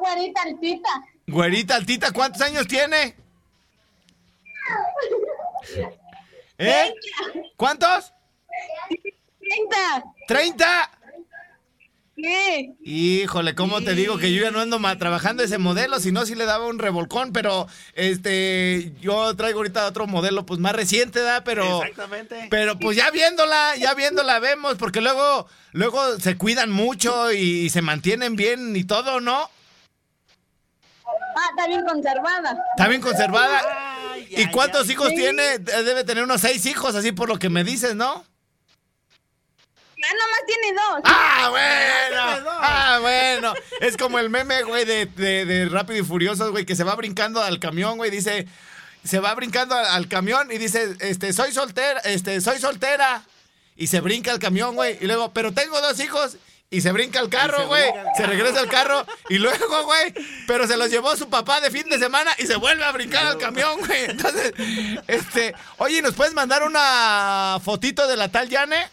[0.00, 0.88] güerita altita.
[1.26, 3.16] Güerita, altita, ¿cuántos años tiene?
[6.58, 6.94] ¿Eh?
[7.56, 8.12] ¿Cuántos?
[10.28, 10.28] 30.
[10.28, 10.90] ¿30?
[12.16, 12.72] Sí.
[12.82, 16.00] Híjole, ¿cómo te digo que yo ya no ando trabajando ese modelo?
[16.00, 20.58] Si no, sí le daba un revolcón, pero este, yo traigo ahorita otro modelo, pues
[20.58, 21.44] más reciente, ¿da?
[21.44, 22.46] Pero, Exactamente.
[22.50, 27.82] pero pues ya viéndola, ya viéndola vemos, porque luego, luego se cuidan mucho y, se
[27.82, 29.50] mantienen bien y todo, ¿no?
[31.04, 32.56] Ah, está bien conservada.
[32.76, 33.60] Está bien conservada.
[34.12, 34.92] Ay, ¿Y ay, cuántos ay.
[34.92, 35.16] hijos Sí.
[35.16, 35.58] tiene?
[35.58, 38.24] De- Debe tener unos seis hijos, así por lo que me dices, ¿no?
[40.06, 41.00] Ya nomás tiene dos.
[41.04, 41.50] ¡Ah,
[42.10, 42.40] Tiene bueno!
[42.44, 42.58] dos.
[42.60, 43.54] ¡Ah, bueno!
[43.80, 46.94] Es como el meme, güey, de, de, de Rápido y Furiosos, güey, que se va
[46.94, 48.46] brincando al camión, güey, dice...
[49.04, 53.22] Se va brincando al, al camión y dice, este, soy soltera, este, soy soltera.
[53.76, 56.36] Y se brinca al camión, güey, y luego, pero tengo dos hijos.
[56.70, 57.84] y se brinca el carro, se güey.
[58.16, 58.32] Se carro.
[58.32, 60.12] regresa al carro y luego, güey,
[60.48, 63.26] pero se los llevó su papá de fin de semana y se vuelve a brincar
[63.26, 64.06] al camión, güey.
[64.06, 64.52] Entonces,
[65.06, 68.88] este, oye, ¿nos puedes mandar una fotito de la tal Yane?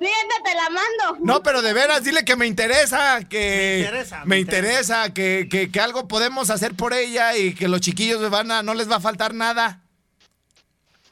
[0.00, 1.18] Fíjate, te la mando.
[1.20, 5.70] No, pero de veras, dile que me interesa, que Me interesa, me interesa, que, que-
[5.70, 8.96] que algo podemos hacer por ella y que los chiquillos van a, no les va
[8.96, 9.82] a faltar nada.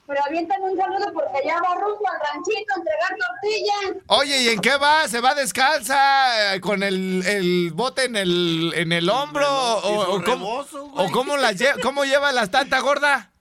[0.07, 4.05] Pero aviéntame un saludo porque ya va rumbo al ranchito a entregar tortillas.
[4.07, 5.07] Oye, ¿y en qué va?
[5.07, 9.46] ¿Se va descalza eh, con el, el bote en el, en el hombro?
[9.51, 13.33] ¿O, cómo, rebozo, o cómo, la lle- cómo lleva las tanta gorda?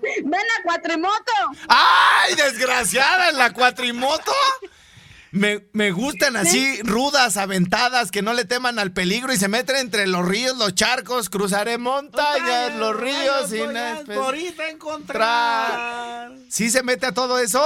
[0.00, 1.32] Ven a Cuatrimoto.
[1.68, 4.32] ¡Ay, desgraciada en la cuatrimoto!
[5.32, 9.76] Me, me gustan así, rudas, aventadas, que no le teman al peligro y se meten
[9.76, 16.32] entre los ríos, los charcos, cruzaré montañas, los ríos a ahorita encontrar.
[16.50, 17.62] ¿Sí se mete a todo eso?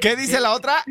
[0.00, 0.84] ¿Qué dice la otra?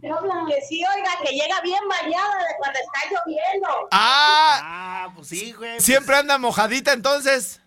[0.00, 3.68] Que sí, oiga, que llega bien bañada de cuando está lloviendo.
[3.90, 5.80] Ah, Ah, pues sí, güey.
[5.80, 7.60] siempre anda mojadita entonces.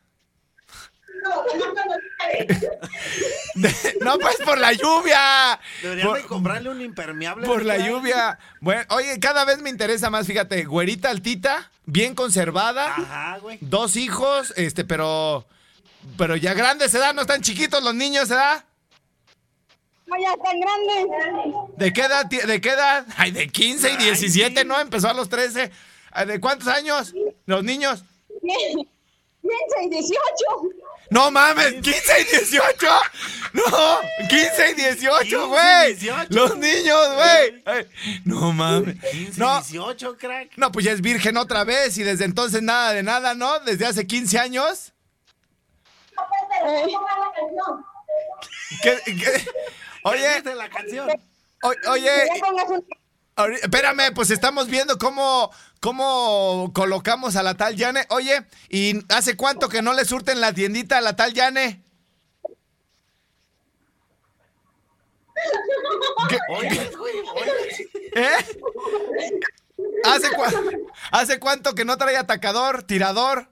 [4.01, 5.59] No, pues por la lluvia.
[5.81, 7.45] Deberían de comprarle un impermeable.
[7.45, 8.39] Por la lluvia.
[8.59, 13.57] Bueno, oye, cada vez me interesa más, fíjate, güerita altita, bien conservada, Ajá, güey.
[13.61, 15.45] dos hijos, este, pero
[16.17, 17.13] pero ya grandes, ¿edad?
[17.13, 18.55] No están chiquitos los niños, ¿edad?
[18.55, 18.63] No,
[20.19, 21.77] ya están grandes.
[21.77, 22.25] ¿De qué edad?
[22.25, 23.05] ¿De qué edad?
[23.17, 24.79] Ay, de 15 y 17, ¿no?
[24.79, 25.71] Empezó a los 13.
[26.11, 27.13] Ay, ¿De cuántos años?
[27.45, 28.03] Los niños.
[28.41, 28.87] Bien,
[29.41, 30.17] 15 y 18.
[31.09, 32.87] No mames, 15 y 18.
[33.53, 33.63] No,
[34.29, 35.95] 15 y 18, 15 y güey.
[35.95, 36.27] 18.
[36.29, 37.63] Los niños, güey.
[37.65, 37.87] Ay,
[38.23, 38.95] No mames.
[39.11, 40.51] 15, No, 18, crack.
[40.55, 43.59] no, pues ya es virgen otra vez y desde entonces nada de nada, ¿no?
[43.59, 44.93] Desde hace 15 años.
[48.81, 49.45] ¿Qué- qué?
[50.03, 51.09] Oye, Dice la canción.
[51.63, 52.09] o- oye,
[53.61, 58.05] espérame, pues estamos viendo cómo, cómo colocamos a la tal Yane.
[58.09, 61.83] Oye, ¿y hace cuánto que no le surten la tiendita a la tal Yane?
[66.29, 67.89] ¿Qué- Oye, güey, oye.
[68.15, 68.29] ¿Eh?
[70.03, 73.49] ¿Hace, cua- ¿Hace cuánto que no trae atacador, tirador?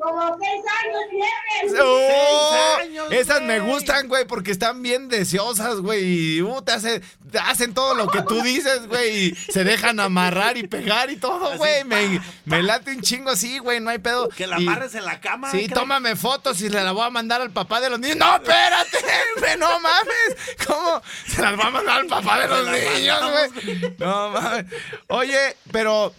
[0.00, 0.50] Como 6
[0.84, 1.80] años tienes.
[1.82, 2.76] ¡Oh!
[2.80, 6.04] años, Esas me gustan, güey, porque están bien deseosas, güey.
[6.36, 9.26] Y uh, te, hace- te hacen todo lo que tú dices, güey.
[9.28, 11.84] Y se dejan amarrar y pegar y todo, Así, güey.
[11.84, 13.80] Me, me late un chingo así, güey.
[13.80, 14.28] No hay pedo.
[14.28, 15.50] Que la Y- amarres en la cama.
[15.50, 18.16] Sí, tómame fotos y le la voy a mandar al papá de los niños.
[18.16, 18.98] ¡No, espérate!
[19.38, 20.36] güey, ¡No mames!
[20.66, 21.00] ¿Cómo?
[21.26, 23.94] Se las va a mandar al papá de los niños, güey.
[23.98, 24.66] No mames.
[25.08, 26.12] Oye, pero.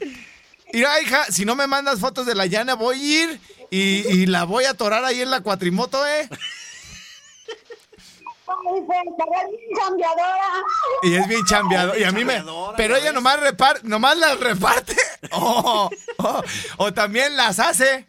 [0.73, 4.25] Mira, hija, si no me mandas fotos de la llana, voy a ir y, y
[4.25, 6.29] la voy a atorar ahí en la cuatrimoto, ¿eh?
[8.45, 10.63] Pero es bien chambeadora.
[11.03, 11.97] Y es bien chambeado.
[11.97, 12.43] Y a mí me.
[12.77, 14.95] Pero ella nomás, repar, nomás las reparte.
[15.31, 16.43] O, o-
[16.77, 18.05] o también las hace.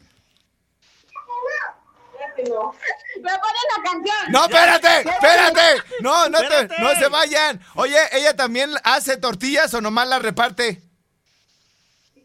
[2.49, 2.73] No.
[3.23, 4.17] Me ponen la canción.
[4.29, 5.83] No, espérate, espérate.
[6.01, 7.61] No, no, te- no se vayan.
[7.77, 10.83] Oye, ¿ella también hace tortillas o nomás las reparte?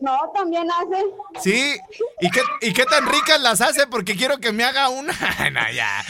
[0.02, 1.06] No, también hace.
[1.42, 1.78] Sí.
[2.20, 3.86] ¿Y qué, ¿Y qué tan ricas las hace?
[3.88, 5.14] Porque quiero que me haga una.
[5.52, 6.04] no, ya.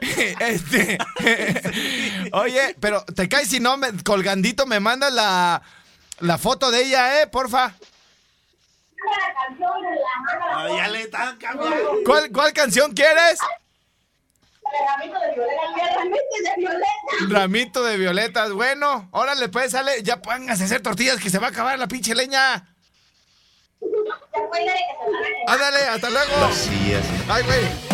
[0.40, 0.98] este.
[2.32, 5.62] Oye, pero te caes si no, me- colgandito me mandas la,
[6.20, 7.26] la foto de ella, ¿eh?
[7.26, 7.74] Porfa.
[9.04, 11.98] La canción de la Ah, ya le están cambiando.
[12.06, 13.38] ¿Cuál, cuál canción quieres?
[14.72, 15.62] El ramito de violeta.
[15.68, 17.38] El ramito de violeta.
[17.38, 18.52] Ramito de violetas.
[18.52, 20.02] Bueno, órale, pues sale.
[20.02, 22.68] Ya pónganse a hacer tortillas que se va a acabar la pinche leña.
[25.46, 26.50] Ándale, hasta luego.
[27.28, 27.92] Ay, güey.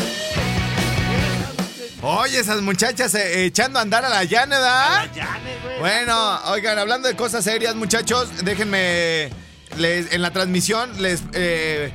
[2.01, 5.13] Oye, esas muchachas eh, echando a andar a la llana, ¿verdad?
[5.13, 5.79] Yane, güey.
[5.81, 9.31] Bueno, oigan, hablando de cosas serias, muchachos, déjenme.
[9.77, 11.23] Les, en la transmisión les.
[11.33, 11.93] eh,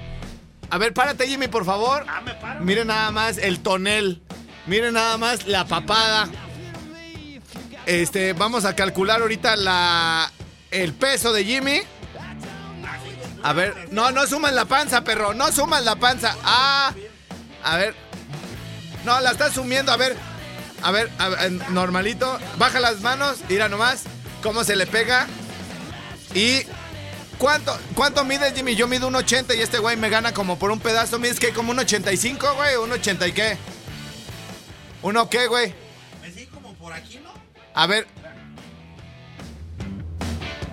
[0.70, 2.06] a ver, párate, Jimmy, por favor.
[2.08, 2.60] Ah, me paro.
[2.62, 4.22] Miren nada más el tonel.
[4.66, 6.30] Miren nada más la papada.
[7.86, 10.32] Este, vamos a calcular ahorita la.
[10.72, 11.82] El peso de Jimmy.
[13.44, 15.34] A ver, no, no sumas la panza, perro.
[15.34, 16.36] No sumas la panza.
[16.44, 16.94] Ah,
[17.64, 17.94] a ver.
[19.04, 19.92] No, la estás sumiendo.
[19.92, 20.16] A ver,
[20.82, 22.40] a ver, a ver, normalito.
[22.58, 23.40] Baja las manos.
[23.50, 24.04] Mira nomás
[24.42, 25.28] cómo se le pega.
[26.34, 26.62] Y.
[27.38, 28.76] ¿Cuánto, ¿Cuánto mides, Jimmy?
[28.76, 31.20] Yo mido un 80 y este güey me gana como por un pedazo.
[31.20, 31.50] ¿Mides qué?
[31.50, 32.78] ¿Como un 85, güey?
[32.78, 33.58] ¿Un 80 y qué?
[35.04, 35.76] ¿Uno qué, güey?
[36.26, 37.32] Así como por aquí, ¿no?
[37.74, 38.08] A ver.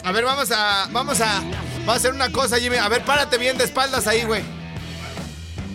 [0.05, 0.87] A ver, vamos a.
[0.93, 1.41] Vamos a.
[1.81, 2.77] Vamos a hacer una cosa, Jimmy.
[2.77, 4.43] A ver, párate bien de espaldas ahí, güey.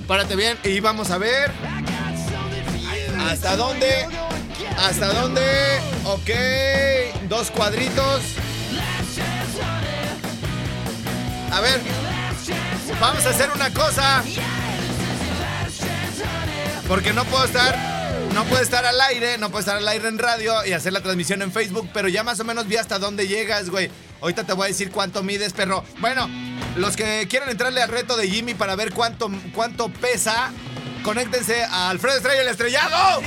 [0.07, 1.51] Párate bien y vamos a ver.
[3.19, 4.07] ¿Hasta dónde?
[4.77, 5.41] ¿Hasta dónde?
[6.05, 7.27] Ok.
[7.27, 8.21] Dos cuadritos.
[11.51, 11.81] A ver.
[13.01, 14.23] Vamos a hacer una cosa.
[16.87, 17.94] Porque no puedo estar.
[18.35, 20.99] No puedo estar al aire, no puedo estar al aire en radio y hacer la
[20.99, 23.89] transmisión en Facebook, pero ya más o menos vi hasta dónde llegas, güey.
[24.19, 25.85] Ahorita te voy a decir cuánto mides, perro.
[25.99, 26.29] Bueno,
[26.75, 30.51] los que quieran entrarle al reto de Jimmy para ver cuánto, cuánto pesa,
[31.01, 33.21] conéctense a Alfredo Estrella el Estrellado.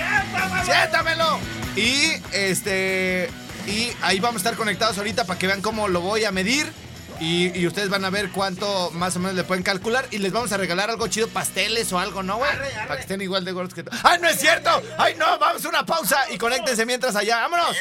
[0.66, 1.38] ¡Siéntamelo!
[1.74, 3.30] Y este.
[3.66, 6.70] Y ahí vamos a estar conectados ahorita para que vean cómo lo voy a medir.
[7.20, 10.06] Y, y ustedes van a ver cuánto más o menos le pueden calcular.
[10.10, 12.50] Y les vamos a regalar algo chido, pasteles o algo, ¿no, güey?
[12.86, 13.90] Para que estén igual de gordos que tú.
[14.04, 14.70] ¡Ay, no es cierto!
[14.98, 15.38] ¡Ay, no!
[15.38, 17.40] Vamos a una pausa y conéctense mientras allá.
[17.40, 17.76] ¡Vámonos!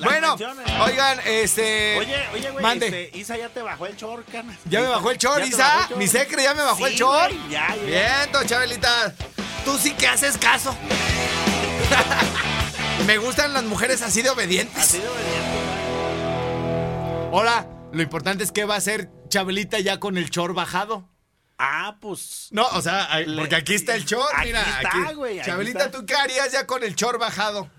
[0.00, 0.36] Bueno,
[0.84, 1.98] oigan, este.
[1.98, 2.86] Oye, oye, güey, Mande.
[3.04, 4.56] este, Isa ya te bajó el short, canas.
[4.64, 5.88] ¿Ya me bajó el chor, ¿Ya te Isa?
[5.90, 5.96] el?
[5.96, 7.28] ¿Mi secre ya me bajó el chor?
[7.32, 7.82] güey, ya, ya.
[7.84, 9.14] Bien, Chabelita.
[9.64, 10.76] Tú sí que haces caso.
[13.06, 14.76] me gustan las mujeres así de obedientes.
[14.76, 15.54] Así de obediente.
[17.32, 21.08] Hola, lo importante es que va a ser Chabelita ya con el chor bajado.
[21.58, 22.48] Ah, pues.
[22.50, 24.60] No, o sea, porque aquí está el chor, Aquí mira.
[24.62, 24.98] está, aquí.
[25.44, 25.98] Chabelita, está.
[25.98, 27.70] ¿tú qué harías ya con el chor bajado?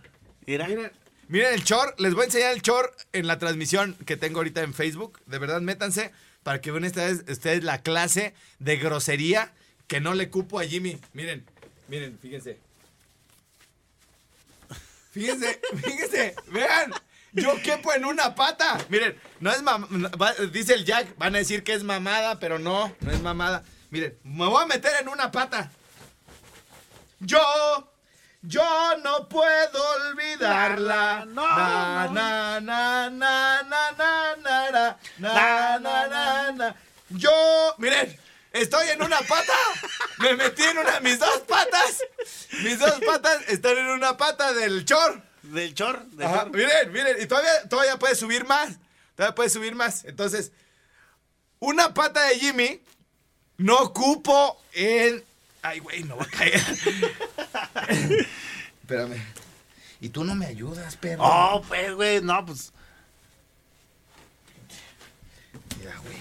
[0.46, 0.68] Mira.
[0.68, 0.92] Miren,
[1.28, 4.62] miren el chor, les voy a enseñar el chor en la transmisión que tengo ahorita
[4.62, 5.20] en Facebook.
[5.26, 6.12] De verdad, métanse
[6.44, 9.54] para que vean vez ustedes la clase de grosería
[9.88, 11.00] que no le cupo a Jimmy.
[11.14, 11.46] Miren,
[11.88, 12.60] miren, fíjense.
[15.16, 16.94] Fíjense, fíjense, vean.
[17.32, 18.78] Yo quepo en una pata.
[18.90, 20.34] Miren, no es mamada.
[20.52, 23.64] Dice el Jack, van a decir que es mamada, pero no, no es mamada.
[23.92, 25.72] Miren, me voy a meter en una pata.
[27.22, 27.40] Yo,
[28.42, 31.26] yo no puedo olvidarla.
[31.28, 36.76] Na, na, na, na, na, na, na, na, na, na, na.
[37.10, 37.32] Yo,
[37.78, 38.20] miren,
[38.52, 39.54] estoy en una pata.
[40.20, 42.04] Me metí en una, mis dos patas.
[42.64, 45.22] Mis dos patas están en una pata del chor.
[45.44, 46.06] Del chor.
[46.12, 46.52] Del Ajá, chor.
[46.56, 48.78] miren, miren, y todavía, todavía puede subir más.
[49.16, 50.06] Todavía puede subir más.
[50.06, 50.52] Entonces,
[51.60, 52.82] una pata de Jimmy
[53.58, 55.24] no cupo en.
[55.62, 56.62] Ay, güey, no va a caer.
[58.82, 59.22] Espérame.
[60.02, 61.24] Y tú no me ayudas, perro.
[61.24, 62.72] Oh, pues, güey, no, pues.
[65.80, 66.18] Mira, güey.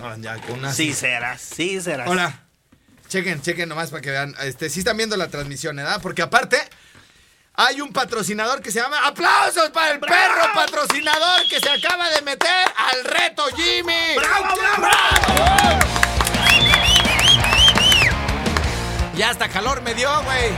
[0.00, 0.72] No, ya, con una.
[0.72, 2.08] Sí serás, sí serás.
[2.08, 2.45] Hola.
[3.08, 4.34] Chequen, chequen nomás para que vean.
[4.40, 6.00] Este, sí están viendo la transmisión, ¿verdad?
[6.02, 6.58] Porque aparte,
[7.54, 9.06] hay un patrocinador que se llama.
[9.06, 14.16] ¡Aplausos para el perro patrocinador que se acaba de meter al reto, Jimmy!
[14.16, 15.96] ¡Bravo, bravo!
[19.16, 20.50] Ya hasta calor me dio, güey.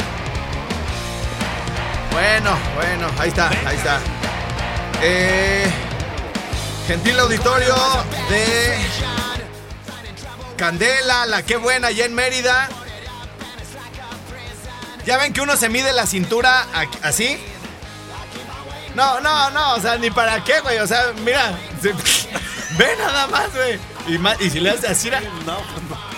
[2.11, 4.01] Bueno, bueno, ahí está, ahí está.
[5.01, 5.71] Eh,
[6.89, 7.77] gentil auditorio
[8.29, 9.18] de
[10.59, 12.69] Candela, la que buena, allá en Mérida.
[15.07, 17.39] ¿Ya ven que uno se mide la cintura aquí- así?
[18.95, 20.79] No, no, no, o sea, ni para qué, güey.
[20.81, 21.93] O sea, mira, se-
[22.77, 23.79] ve nada más, güey.
[24.09, 25.63] Y, y si le haces así, pues no.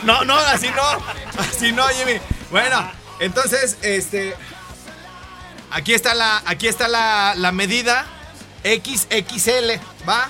[0.02, 0.82] no, no, así no.
[1.40, 2.18] Así no, Jimmy.
[2.50, 4.34] Bueno, entonces, este.
[5.70, 8.04] Aquí está la, aquí está la, la medida
[8.64, 10.28] XXL, ¿va?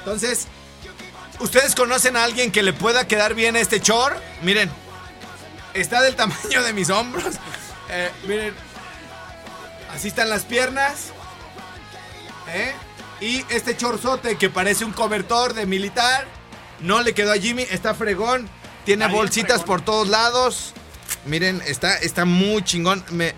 [0.00, 0.48] Entonces,
[1.40, 4.20] ¿ustedes conocen a alguien que le pueda quedar bien este chor?
[4.42, 4.70] Miren,
[5.74, 7.36] está del tamaño de mis hombros.
[7.88, 8.52] Eh, miren,
[9.94, 11.12] así están las piernas.
[12.52, 12.74] ¿eh?
[13.20, 16.26] Y este chorzote que parece un cobertor de militar.
[16.80, 18.48] No le quedó a Jimmy, está fregón.
[18.84, 19.66] Tiene bolsitas fregón.
[19.66, 20.72] por todos lados.
[21.24, 23.04] Miren, está, está muy chingón.
[23.10, 23.34] Me...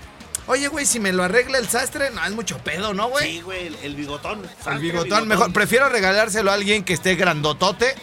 [0.49, 3.33] Oye, güey, si me lo arregla el sastre, no es mucho pedo, ¿no, güey?
[3.35, 4.43] Sí, güey, el, el bigotón.
[4.67, 5.53] el bigotón, mejor.
[5.53, 7.95] Prefiero regalárselo a alguien que esté grandotote.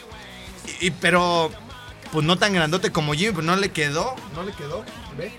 [0.79, 1.51] Y, y- pero,
[2.11, 4.15] pues no tan grandote como Jimmy, pues no le quedó.
[4.35, 4.85] No le quedó.
[5.17, 5.31] ¿Ve?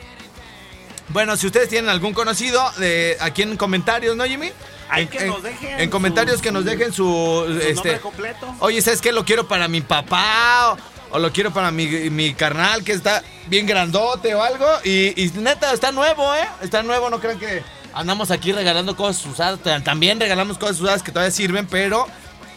[1.08, 4.50] Bueno, si ustedes tienen algún conocido, de aquí en comentarios, ¿no, Jimmy?
[4.88, 7.04] Hay En- que en- nos dejen En comentarios su- que nos dejen su.
[7.46, 8.54] Su este, nombre completo.
[8.60, 9.12] Oye, ¿sabes qué?
[9.12, 10.76] Lo quiero para mi papá o,
[11.10, 14.66] o lo quiero para mi, mi carnal que está bien grandote o algo.
[14.84, 16.46] Y, y neta, está nuevo, ¿eh?
[16.62, 17.62] Está nuevo, no crean que
[17.94, 19.60] andamos aquí regalando cosas usadas.
[19.60, 22.06] Ta- También regalamos cosas usadas que todavía sirven, pero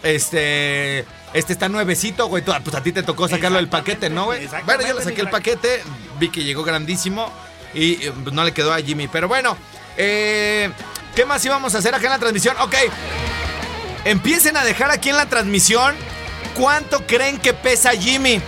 [0.03, 1.05] este...
[1.31, 2.43] Este está nuevecito, güey.
[2.43, 4.47] Tú- Pues a ti te tocó sacarlo del paquete, ¿no, güey?
[4.65, 5.83] Bueno, yo le saqué el paquete,
[6.19, 7.31] vi que llegó grandísimo
[7.75, 9.07] y eh, pues, no le quedó a Jimmy.
[9.07, 9.55] Pero bueno,
[9.95, 10.71] eh,
[11.15, 12.55] ¿qué más íbamos a hacer acá en la transmisión?
[12.61, 12.73] Ok,
[14.05, 15.93] Empiecen a dejar aquí en la transmisión
[16.55, 18.41] cuánto creen que pesa Jimmy.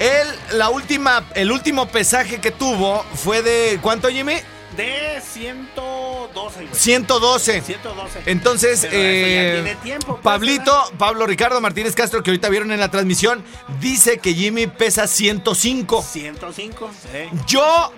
[0.00, 3.78] Él, la última, el último pesaje que tuvo fue de.
[3.80, 4.34] ¿Cuánto, Jimmy?
[4.76, 6.68] De 112, güey.
[6.72, 7.60] 112.
[7.60, 8.22] 112.
[8.26, 12.90] Entonces, eh, tiene tiempo, pues, Pablito, Pablo Ricardo Martínez Castro, que ahorita vieron en la
[12.90, 13.44] transmisión,
[13.80, 16.02] dice que Jimmy pesa 105.
[16.02, 16.90] 105.
[17.12, 17.30] eh.
[17.46, 17.92] Yo,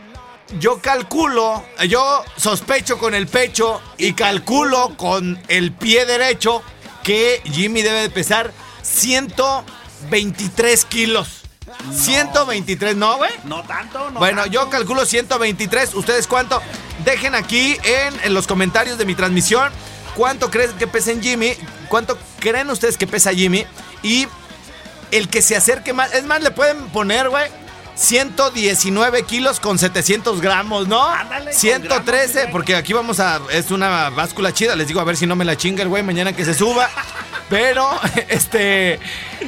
[0.61, 6.63] yo calculo, yo sospecho con el pecho y calculo con el pie derecho
[7.07, 8.53] que Jimmy debe de pesar
[8.83, 11.43] 123 kilos.
[11.93, 13.31] 123, ¿no, güey?
[13.45, 14.53] No tanto, no Bueno, tanto.
[14.53, 15.95] yo calculo 123.
[15.95, 16.61] ¿Ustedes cuánto?
[17.05, 19.71] Dejen aquí en, en los comentarios de mi transmisión
[20.17, 21.53] cuánto creen que pesa en Jimmy,
[21.89, 23.67] cuánto creen ustedes que pesa Jimmy
[24.03, 24.27] y
[25.11, 26.13] el que se acerque más.
[26.15, 27.51] Es más, le pueden poner, güey.
[27.97, 31.03] 119 kilos con 700 gramos, ¿no?
[31.03, 33.41] Ándale, con 113, gramos, porque aquí vamos a.
[33.51, 34.77] Es una báscula chida.
[34.77, 36.89] Les digo, a ver si no me la chinga el güey mañana que se suba.
[37.49, 37.89] Pero,
[38.29, 38.99] este.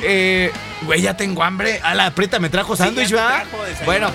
[0.03, 1.81] eh, Güey, ya tengo hambre.
[1.83, 3.45] A la preta me trajo sándwich, te ¿verdad?
[3.85, 4.11] Bueno,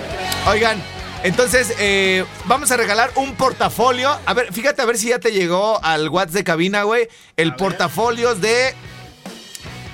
[0.48, 0.82] oigan.
[1.24, 4.18] Entonces, eh, vamos a regalar un portafolio.
[4.26, 7.08] A ver, fíjate a ver si ya te llegó al WhatsApp de cabina, güey.
[7.38, 8.74] El portafolio de.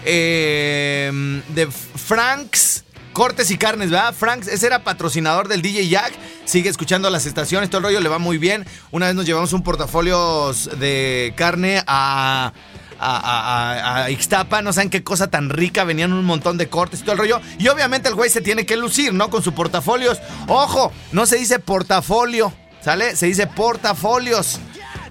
[0.06, 2.84] eh, de Franks.
[3.20, 4.14] Cortes y carnes, ¿verdad?
[4.18, 6.14] Franks, ese era patrocinador del DJ Jack.
[6.46, 8.66] Sigue escuchando las estaciones, todo el rollo le va muy bien.
[8.92, 12.54] Una vez nos llevamos un portafolio de carne a.
[12.98, 17.12] A, Ixtapa, no saben qué cosa tan rica, venían un montón de cortes y todo
[17.12, 17.42] el rollo.
[17.58, 19.30] Y obviamente el güey se tiene que lucir, ¿no?
[19.30, 20.20] Con sus portafolios.
[20.48, 23.18] Ojo, no se dice portafolio, ¿sale?
[23.18, 24.62] Se dice portafolios.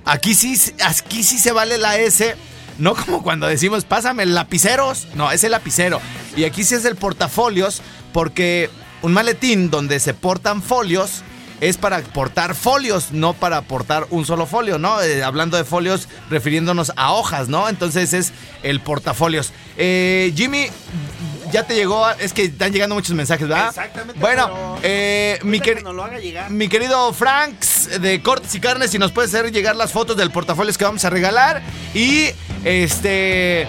[0.07, 2.37] Aquí sí, aquí sí se vale la S.
[2.79, 5.09] No como cuando decimos, pásame lapiceros.
[5.15, 6.01] No, es el lapicero.
[6.37, 7.83] Y aquí sí es el portafolios,
[8.13, 8.71] porque
[9.03, 11.23] un maletín donde se portan folios
[11.61, 15.03] es para portar folios, no para portar un solo folio, ¿no?
[15.03, 17.69] Eh, hablando de folios, refiriéndonos a hojas, ¿no?
[17.69, 18.33] Entonces es
[18.63, 19.53] el portafolios.
[19.77, 20.67] Eh, Jimmy,
[21.51, 23.71] ya te llegó, es que están llegando muchos mensajes, ¿verdad?
[23.71, 26.49] Exactamente, Bueno, eh, mi, quer- que lo haga llegar.
[26.51, 30.31] mi querido Franks de Cortes y Carnes, si nos puedes hacer llegar las fotos del
[30.31, 31.61] portafolio que vamos a regalar.
[31.93, 32.29] Y
[32.65, 33.67] este.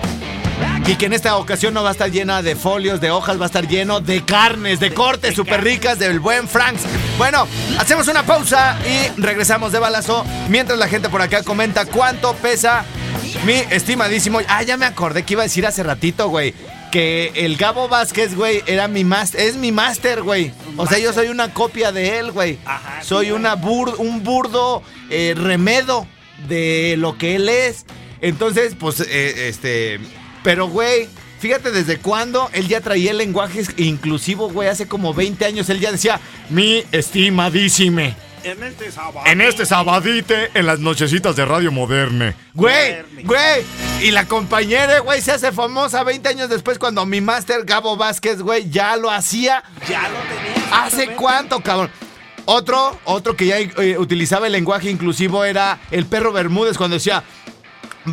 [0.85, 3.43] Y que en esta ocasión no va a estar llena de folios, de hojas, va
[3.43, 6.81] a estar lleno de carnes, de cortes súper ricas del buen Franks.
[7.17, 7.47] Bueno,
[7.77, 12.85] hacemos una pausa y regresamos de balazo mientras la gente por acá comenta cuánto pesa
[13.45, 14.39] mi estimadísimo.
[14.47, 16.55] Ah, ya me acordé que iba a decir hace ratito, güey.
[16.91, 20.51] Que el Gabo Vázquez, güey, era mi máster, es mi máster, güey.
[20.75, 22.57] O sea, yo soy una copia de él, güey.
[22.65, 24.81] Ajá, Soy una bur- un burdo
[25.11, 26.07] eh, remedo
[26.47, 27.85] de lo que él es.
[28.21, 29.99] Entonces, pues, eh, este.
[30.43, 31.07] Pero, güey,
[31.39, 34.69] fíjate desde cuándo él ya traía el lenguaje inclusivo, güey.
[34.69, 36.19] Hace como 20 años él ya decía,
[36.49, 38.15] mi estimadísime.
[38.43, 39.21] En este sábado.
[39.25, 42.35] En este sabadite, en las nochecitas de Radio Moderne.
[42.53, 43.65] Güey, güey.
[44.01, 48.41] Y la compañera, güey, se hace famosa 20 años después cuando mi máster Gabo Vázquez,
[48.41, 49.63] güey, ya lo hacía.
[49.89, 50.85] Ya lo tenía.
[50.85, 51.91] ¿Hace cuánto, cabrón?
[52.45, 57.23] Otro, otro que ya eh, utilizaba el lenguaje inclusivo era el perro Bermúdez cuando decía,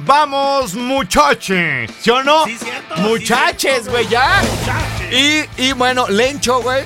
[0.05, 2.45] vamos muchaches, ¿sí o no?
[2.45, 4.43] Sí, cierto, Muchaches, güey, ya.
[4.43, 5.49] Muchaches.
[5.59, 6.85] Y, y bueno, Lencho, güey.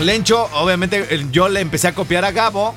[0.00, 2.74] Lencho, obviamente, yo le empecé a copiar a Gabo.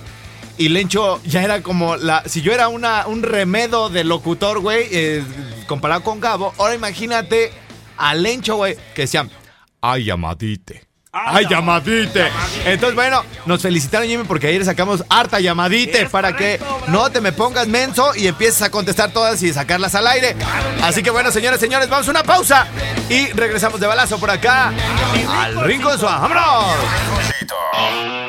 [0.58, 2.24] Y Lencho ya era como la.
[2.26, 5.24] Si yo era una, un remedo de locutor, güey, eh,
[5.68, 7.52] comparado con Gabo, ahora imagínate
[7.98, 9.28] a Lencho, güey, que decía,
[9.82, 10.91] ay, llamadite.
[11.14, 12.32] Ay, llamadite.
[12.66, 16.58] Entonces, bueno, nos felicitaron, Jimmy, porque ayer sacamos harta llamadite Es para que
[16.88, 20.38] no te me pongas menso y empieces a contestar todas y sacarlas al aire.
[20.82, 22.66] Así que bueno, señores, señores, vamos a una pausa
[23.10, 24.72] y regresamos de balazo por acá
[25.30, 26.18] al Rincón Suá.
[26.20, 28.21] ¡Vámonos!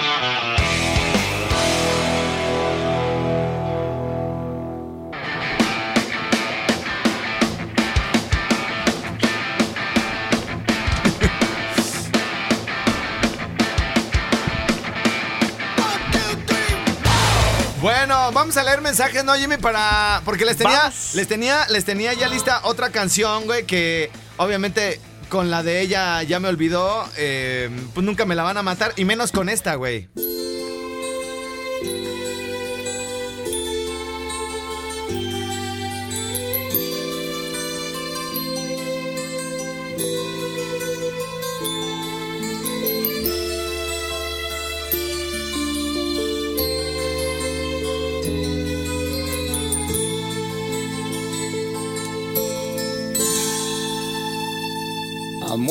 [18.33, 19.57] Vamos a leer mensajes, ¿no, Jimmy?
[19.57, 20.23] Para.
[20.25, 20.79] Porque les tenía.
[20.79, 21.15] Vamos.
[21.15, 21.67] Les tenía.
[21.69, 23.65] Les tenía ya lista otra canción, güey.
[23.67, 27.09] Que obviamente con la de ella ya me olvidó.
[27.17, 28.93] eh, pues nunca me la van a matar.
[28.97, 30.09] Y menos con esta, güey.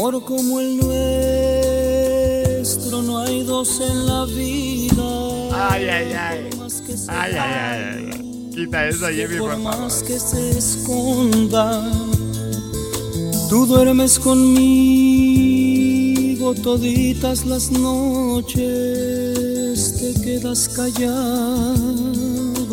[0.02, 0.78] Amor como el
[2.58, 5.04] nuestro, no hay dos en la vida.
[5.54, 6.50] Ay, ay, ay.
[7.08, 8.50] Ay, ay, ay.
[8.52, 9.78] Quita eso, Jimmy, por por favor.
[9.78, 11.88] más que se esconda,
[13.48, 15.62] tú duermes conmigo
[16.56, 18.58] toditas las noches
[20.00, 22.02] te quedas callada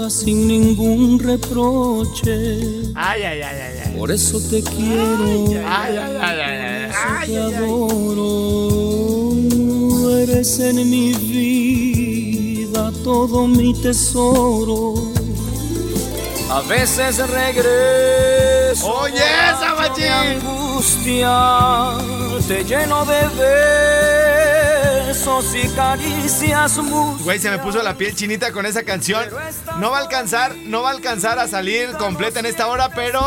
[0.09, 2.61] sin ningún reproche.
[2.95, 3.95] Ay, ay, ay, ay, ay.
[3.99, 5.47] Por eso te quiero.
[5.66, 6.68] Ay, ay, ay, ay, ay.
[7.26, 8.24] Te adoro,
[10.18, 14.94] eres en mi vida todo mi tesoro.
[16.50, 18.86] A veces regreso.
[18.86, 19.20] Oye,
[19.76, 20.06] machín.
[20.06, 21.92] angustia,
[22.46, 23.28] te lleno de
[25.06, 26.78] besos y caricias.
[27.22, 29.24] Güey, se me puso la piel chinita con esa canción.
[29.78, 33.20] No va a alcanzar, no va a alcanzar a salir completa en esta hora, pero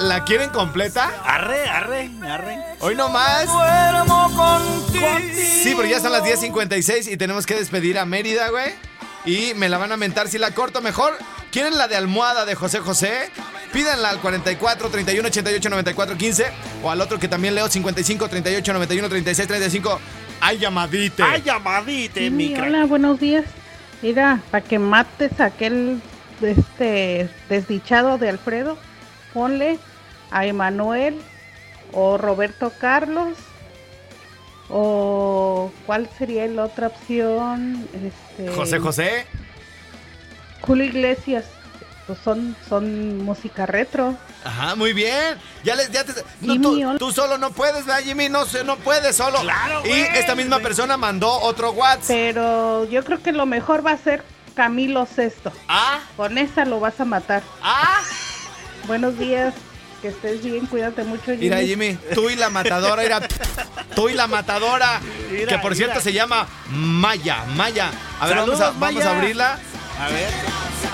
[0.00, 1.10] ¿la quieren completa?
[1.24, 2.58] Arre, arre, arre.
[2.80, 3.46] Hoy no más.
[3.46, 5.06] Duermo contigo.
[5.34, 8.72] Sí, porque ya son las 10.56 y tenemos que despedir a Mérida, güey.
[9.24, 11.16] Y me la van a mentar si la corto mejor.
[11.50, 13.30] ¿Quieren la de almohada de José José?
[13.72, 16.46] Pídanla al 44 31 88 94 15
[16.82, 20.00] o al otro que también leo 55 38 91 36 35.
[20.40, 21.22] Ay, llamadite.
[21.22, 23.44] Ay, llamadite, Sí, mi hola, buenos días.
[24.02, 26.00] Mira, para que mates a aquel
[26.40, 28.78] este desdichado de Alfredo,
[29.34, 29.78] ponle
[30.30, 31.20] a Emanuel
[31.92, 33.36] o Roberto Carlos
[34.70, 37.88] o ¿cuál sería la otra opción?
[37.94, 39.26] Este, José José.
[40.60, 41.44] Julio Iglesias.
[42.06, 44.14] Pues son son música retro.
[44.42, 45.36] Ajá, muy bien.
[45.62, 48.30] Ya les, ya te, no, Jimmy, tú, solo no puedes, ¿verdad, Jimmy?
[48.30, 49.40] No, sé, no puedes solo.
[49.40, 50.64] Claro, Y güey, esta misma güey.
[50.64, 52.06] persona mandó otro WhatsApp.
[52.08, 54.22] Pero yo creo que lo mejor va a ser
[54.54, 55.52] Camilo Sesto.
[55.68, 57.42] Ah, Con esa lo vas a matar.
[57.62, 58.00] ah.
[58.86, 59.52] Buenos días.
[60.02, 61.38] Que estés bien, cuídate mucho, Jimmy.
[61.38, 63.20] Mira, Jimmy, tú y la matadora, mira,
[63.96, 66.04] tú y la matadora, Mira, que por cierto mira.
[66.04, 67.90] se llama Maya, Maya.
[68.20, 69.18] A ver, Saludos, vamos, a, vamos a Maya.
[69.18, 69.58] abrirla.
[70.00, 70.30] A ver,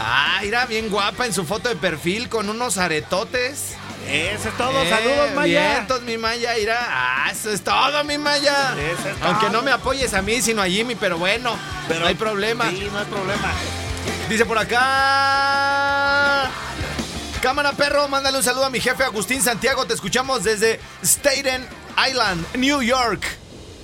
[0.00, 3.74] Ah, mira, bien guapa en su foto de perfil con unos aretotes.
[4.08, 4.82] eso es todo.
[4.82, 5.70] Eh, Saludos, Maya.
[5.74, 6.78] Vientos, mi Maya, mira.
[6.88, 8.74] Ah, eso es todo, mi Maya.
[8.78, 9.58] Eso es Aunque todo.
[9.58, 11.54] no me apoyes a mí, sino a Jimmy, pero bueno,
[11.88, 12.70] Pero- no hay problema.
[12.70, 13.52] Sí, no hay problema.
[14.30, 14.80] Dice por acá.
[17.44, 19.84] Cámara perro, mándale un saludo a mi jefe Agustín Santiago.
[19.84, 21.68] Te escuchamos desde Staten
[22.08, 23.22] Island, New York.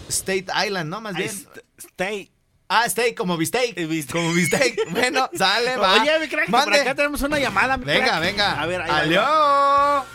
[0.09, 1.03] State Island, ¿no?
[1.03, 1.29] Más bien.
[1.77, 2.31] Stay.
[2.71, 3.77] Ah, steak, como bistec.
[3.77, 4.17] Eh, bistec.
[4.17, 4.79] Como bistec.
[4.93, 6.01] Bueno, sale, va.
[6.01, 6.81] Oye, mi crack, por Mande.
[6.81, 8.21] acá tenemos una llamada, mi Venga, crack.
[8.23, 8.63] venga.
[8.63, 8.91] A ver, ahí.
[8.91, 10.07] ¡Aló!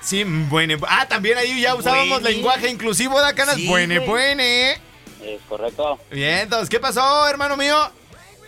[0.00, 0.78] Sí, bueno.
[0.88, 2.30] Ah, también ahí ya usábamos Buene.
[2.34, 3.54] lenguaje inclusivo de acá.
[3.54, 4.70] Sí, buene, buene.
[5.22, 6.00] Es correcto.
[6.10, 7.76] Bien, entonces, ¿qué pasó, hermano mío?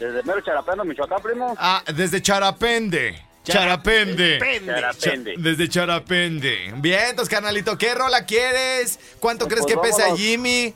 [0.00, 1.54] Desde Mero Charapendo, Michoacán, primo.
[1.58, 3.27] Ah, desde Charapende.
[3.52, 4.38] Charapende.
[4.38, 4.72] Pende.
[4.72, 5.34] Charapende.
[5.38, 6.72] Desde Charapende.
[6.76, 8.98] Bien, entonces, carnalito, ¿qué rola quieres?
[9.20, 10.20] ¿Cuánto Pues, crees que pues, pesa vámonos.
[10.20, 10.74] Jimmy?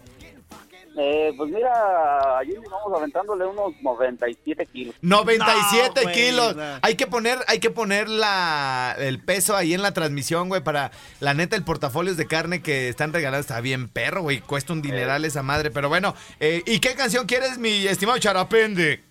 [0.95, 4.95] Eh, pues mira, allí vamos aventándole unos 97 kilos.
[5.01, 6.55] 97 No, kilos.
[6.57, 6.63] no.
[6.83, 10.91] Hay que poner, hay que poner la, el peso ahí en la transmisión, güey, para
[11.21, 14.41] la neta el portafolios de carne que están regalados está bien perro, güey.
[14.41, 16.15] Cuesta un dineral esa madre, pero bueno.
[16.41, 19.03] eh, ¿Y qué canción quieres, mi estimado Charapende?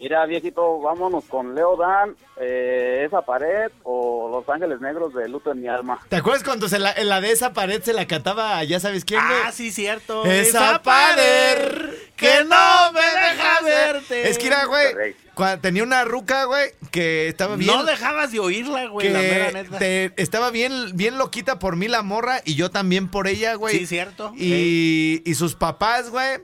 [0.00, 5.52] Mira, viejito, vámonos con Leo Dan, eh, esa pared o Los Ángeles Negros de Luto
[5.52, 6.00] en mi alma.
[6.08, 9.04] ¿Te acuerdas cuando se la, en la de esa pared se la cantaba, ya sabes
[9.04, 9.40] quién, güey?
[9.46, 10.24] Ah, sí, cierto.
[10.26, 14.28] Esa pared que no me deja verte.
[14.28, 15.14] Es que era, güey,
[15.60, 17.74] tenía una ruca, güey, que estaba bien...
[17.74, 19.78] No dejabas de oírla, güey, que la mera neta.
[19.78, 23.78] te- estaba bien, bien loquita por mí la morra y yo también por ella, güey.
[23.78, 24.32] Sí, cierto.
[24.36, 26.40] Y, y sus papás, güey.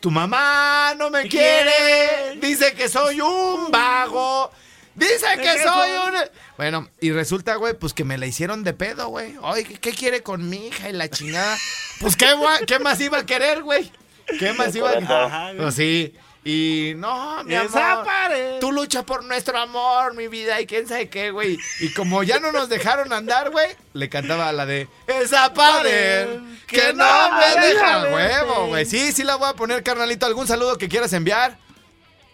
[0.00, 1.72] Tu mamá no me ¿Qué quiere.
[1.72, 2.46] quiere?
[2.46, 4.50] Dice que soy un vago.
[4.94, 6.14] Dice que ¿Qué soy un...
[6.56, 9.34] Bueno, y resulta, güey, pues que me la hicieron de pedo, güey.
[9.42, 11.56] Ay, ¿qué, quiere con mi hija y la chingada?
[12.00, 12.26] Pues, ¿qué,
[12.66, 13.90] qué más iba a querer, güey?
[14.38, 15.56] ¿Qué más iba a güey.
[15.56, 16.14] Pues sí.
[16.42, 18.06] Y no, mi Esa amor.
[18.06, 18.58] pared.
[18.60, 21.58] Tú lucha por nuestro amor, mi vida, y quién sabe qué, güey.
[21.80, 26.28] Y como ya no nos dejaron andar, güey, le cantaba la de Esa pared
[26.66, 28.14] que no me deja verte".
[28.14, 28.86] huevo, güey.
[28.86, 30.24] Sí, sí la voy a poner, carnalito.
[30.24, 31.58] ¿Algún saludo que quieras enviar?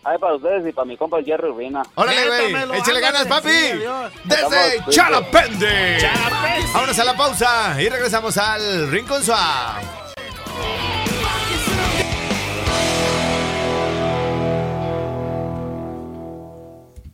[0.05, 1.83] Ahí para ustedes y para mi compa el Jerry Urbina.
[1.97, 2.79] Órale, güey.
[2.79, 3.49] Échale ganas, papi.
[3.51, 3.83] sí.
[4.23, 5.99] Desde Charapende.
[6.01, 6.69] Charapende.
[6.73, 9.83] Vámonos a la pausa y regresamos al Rincón Suave.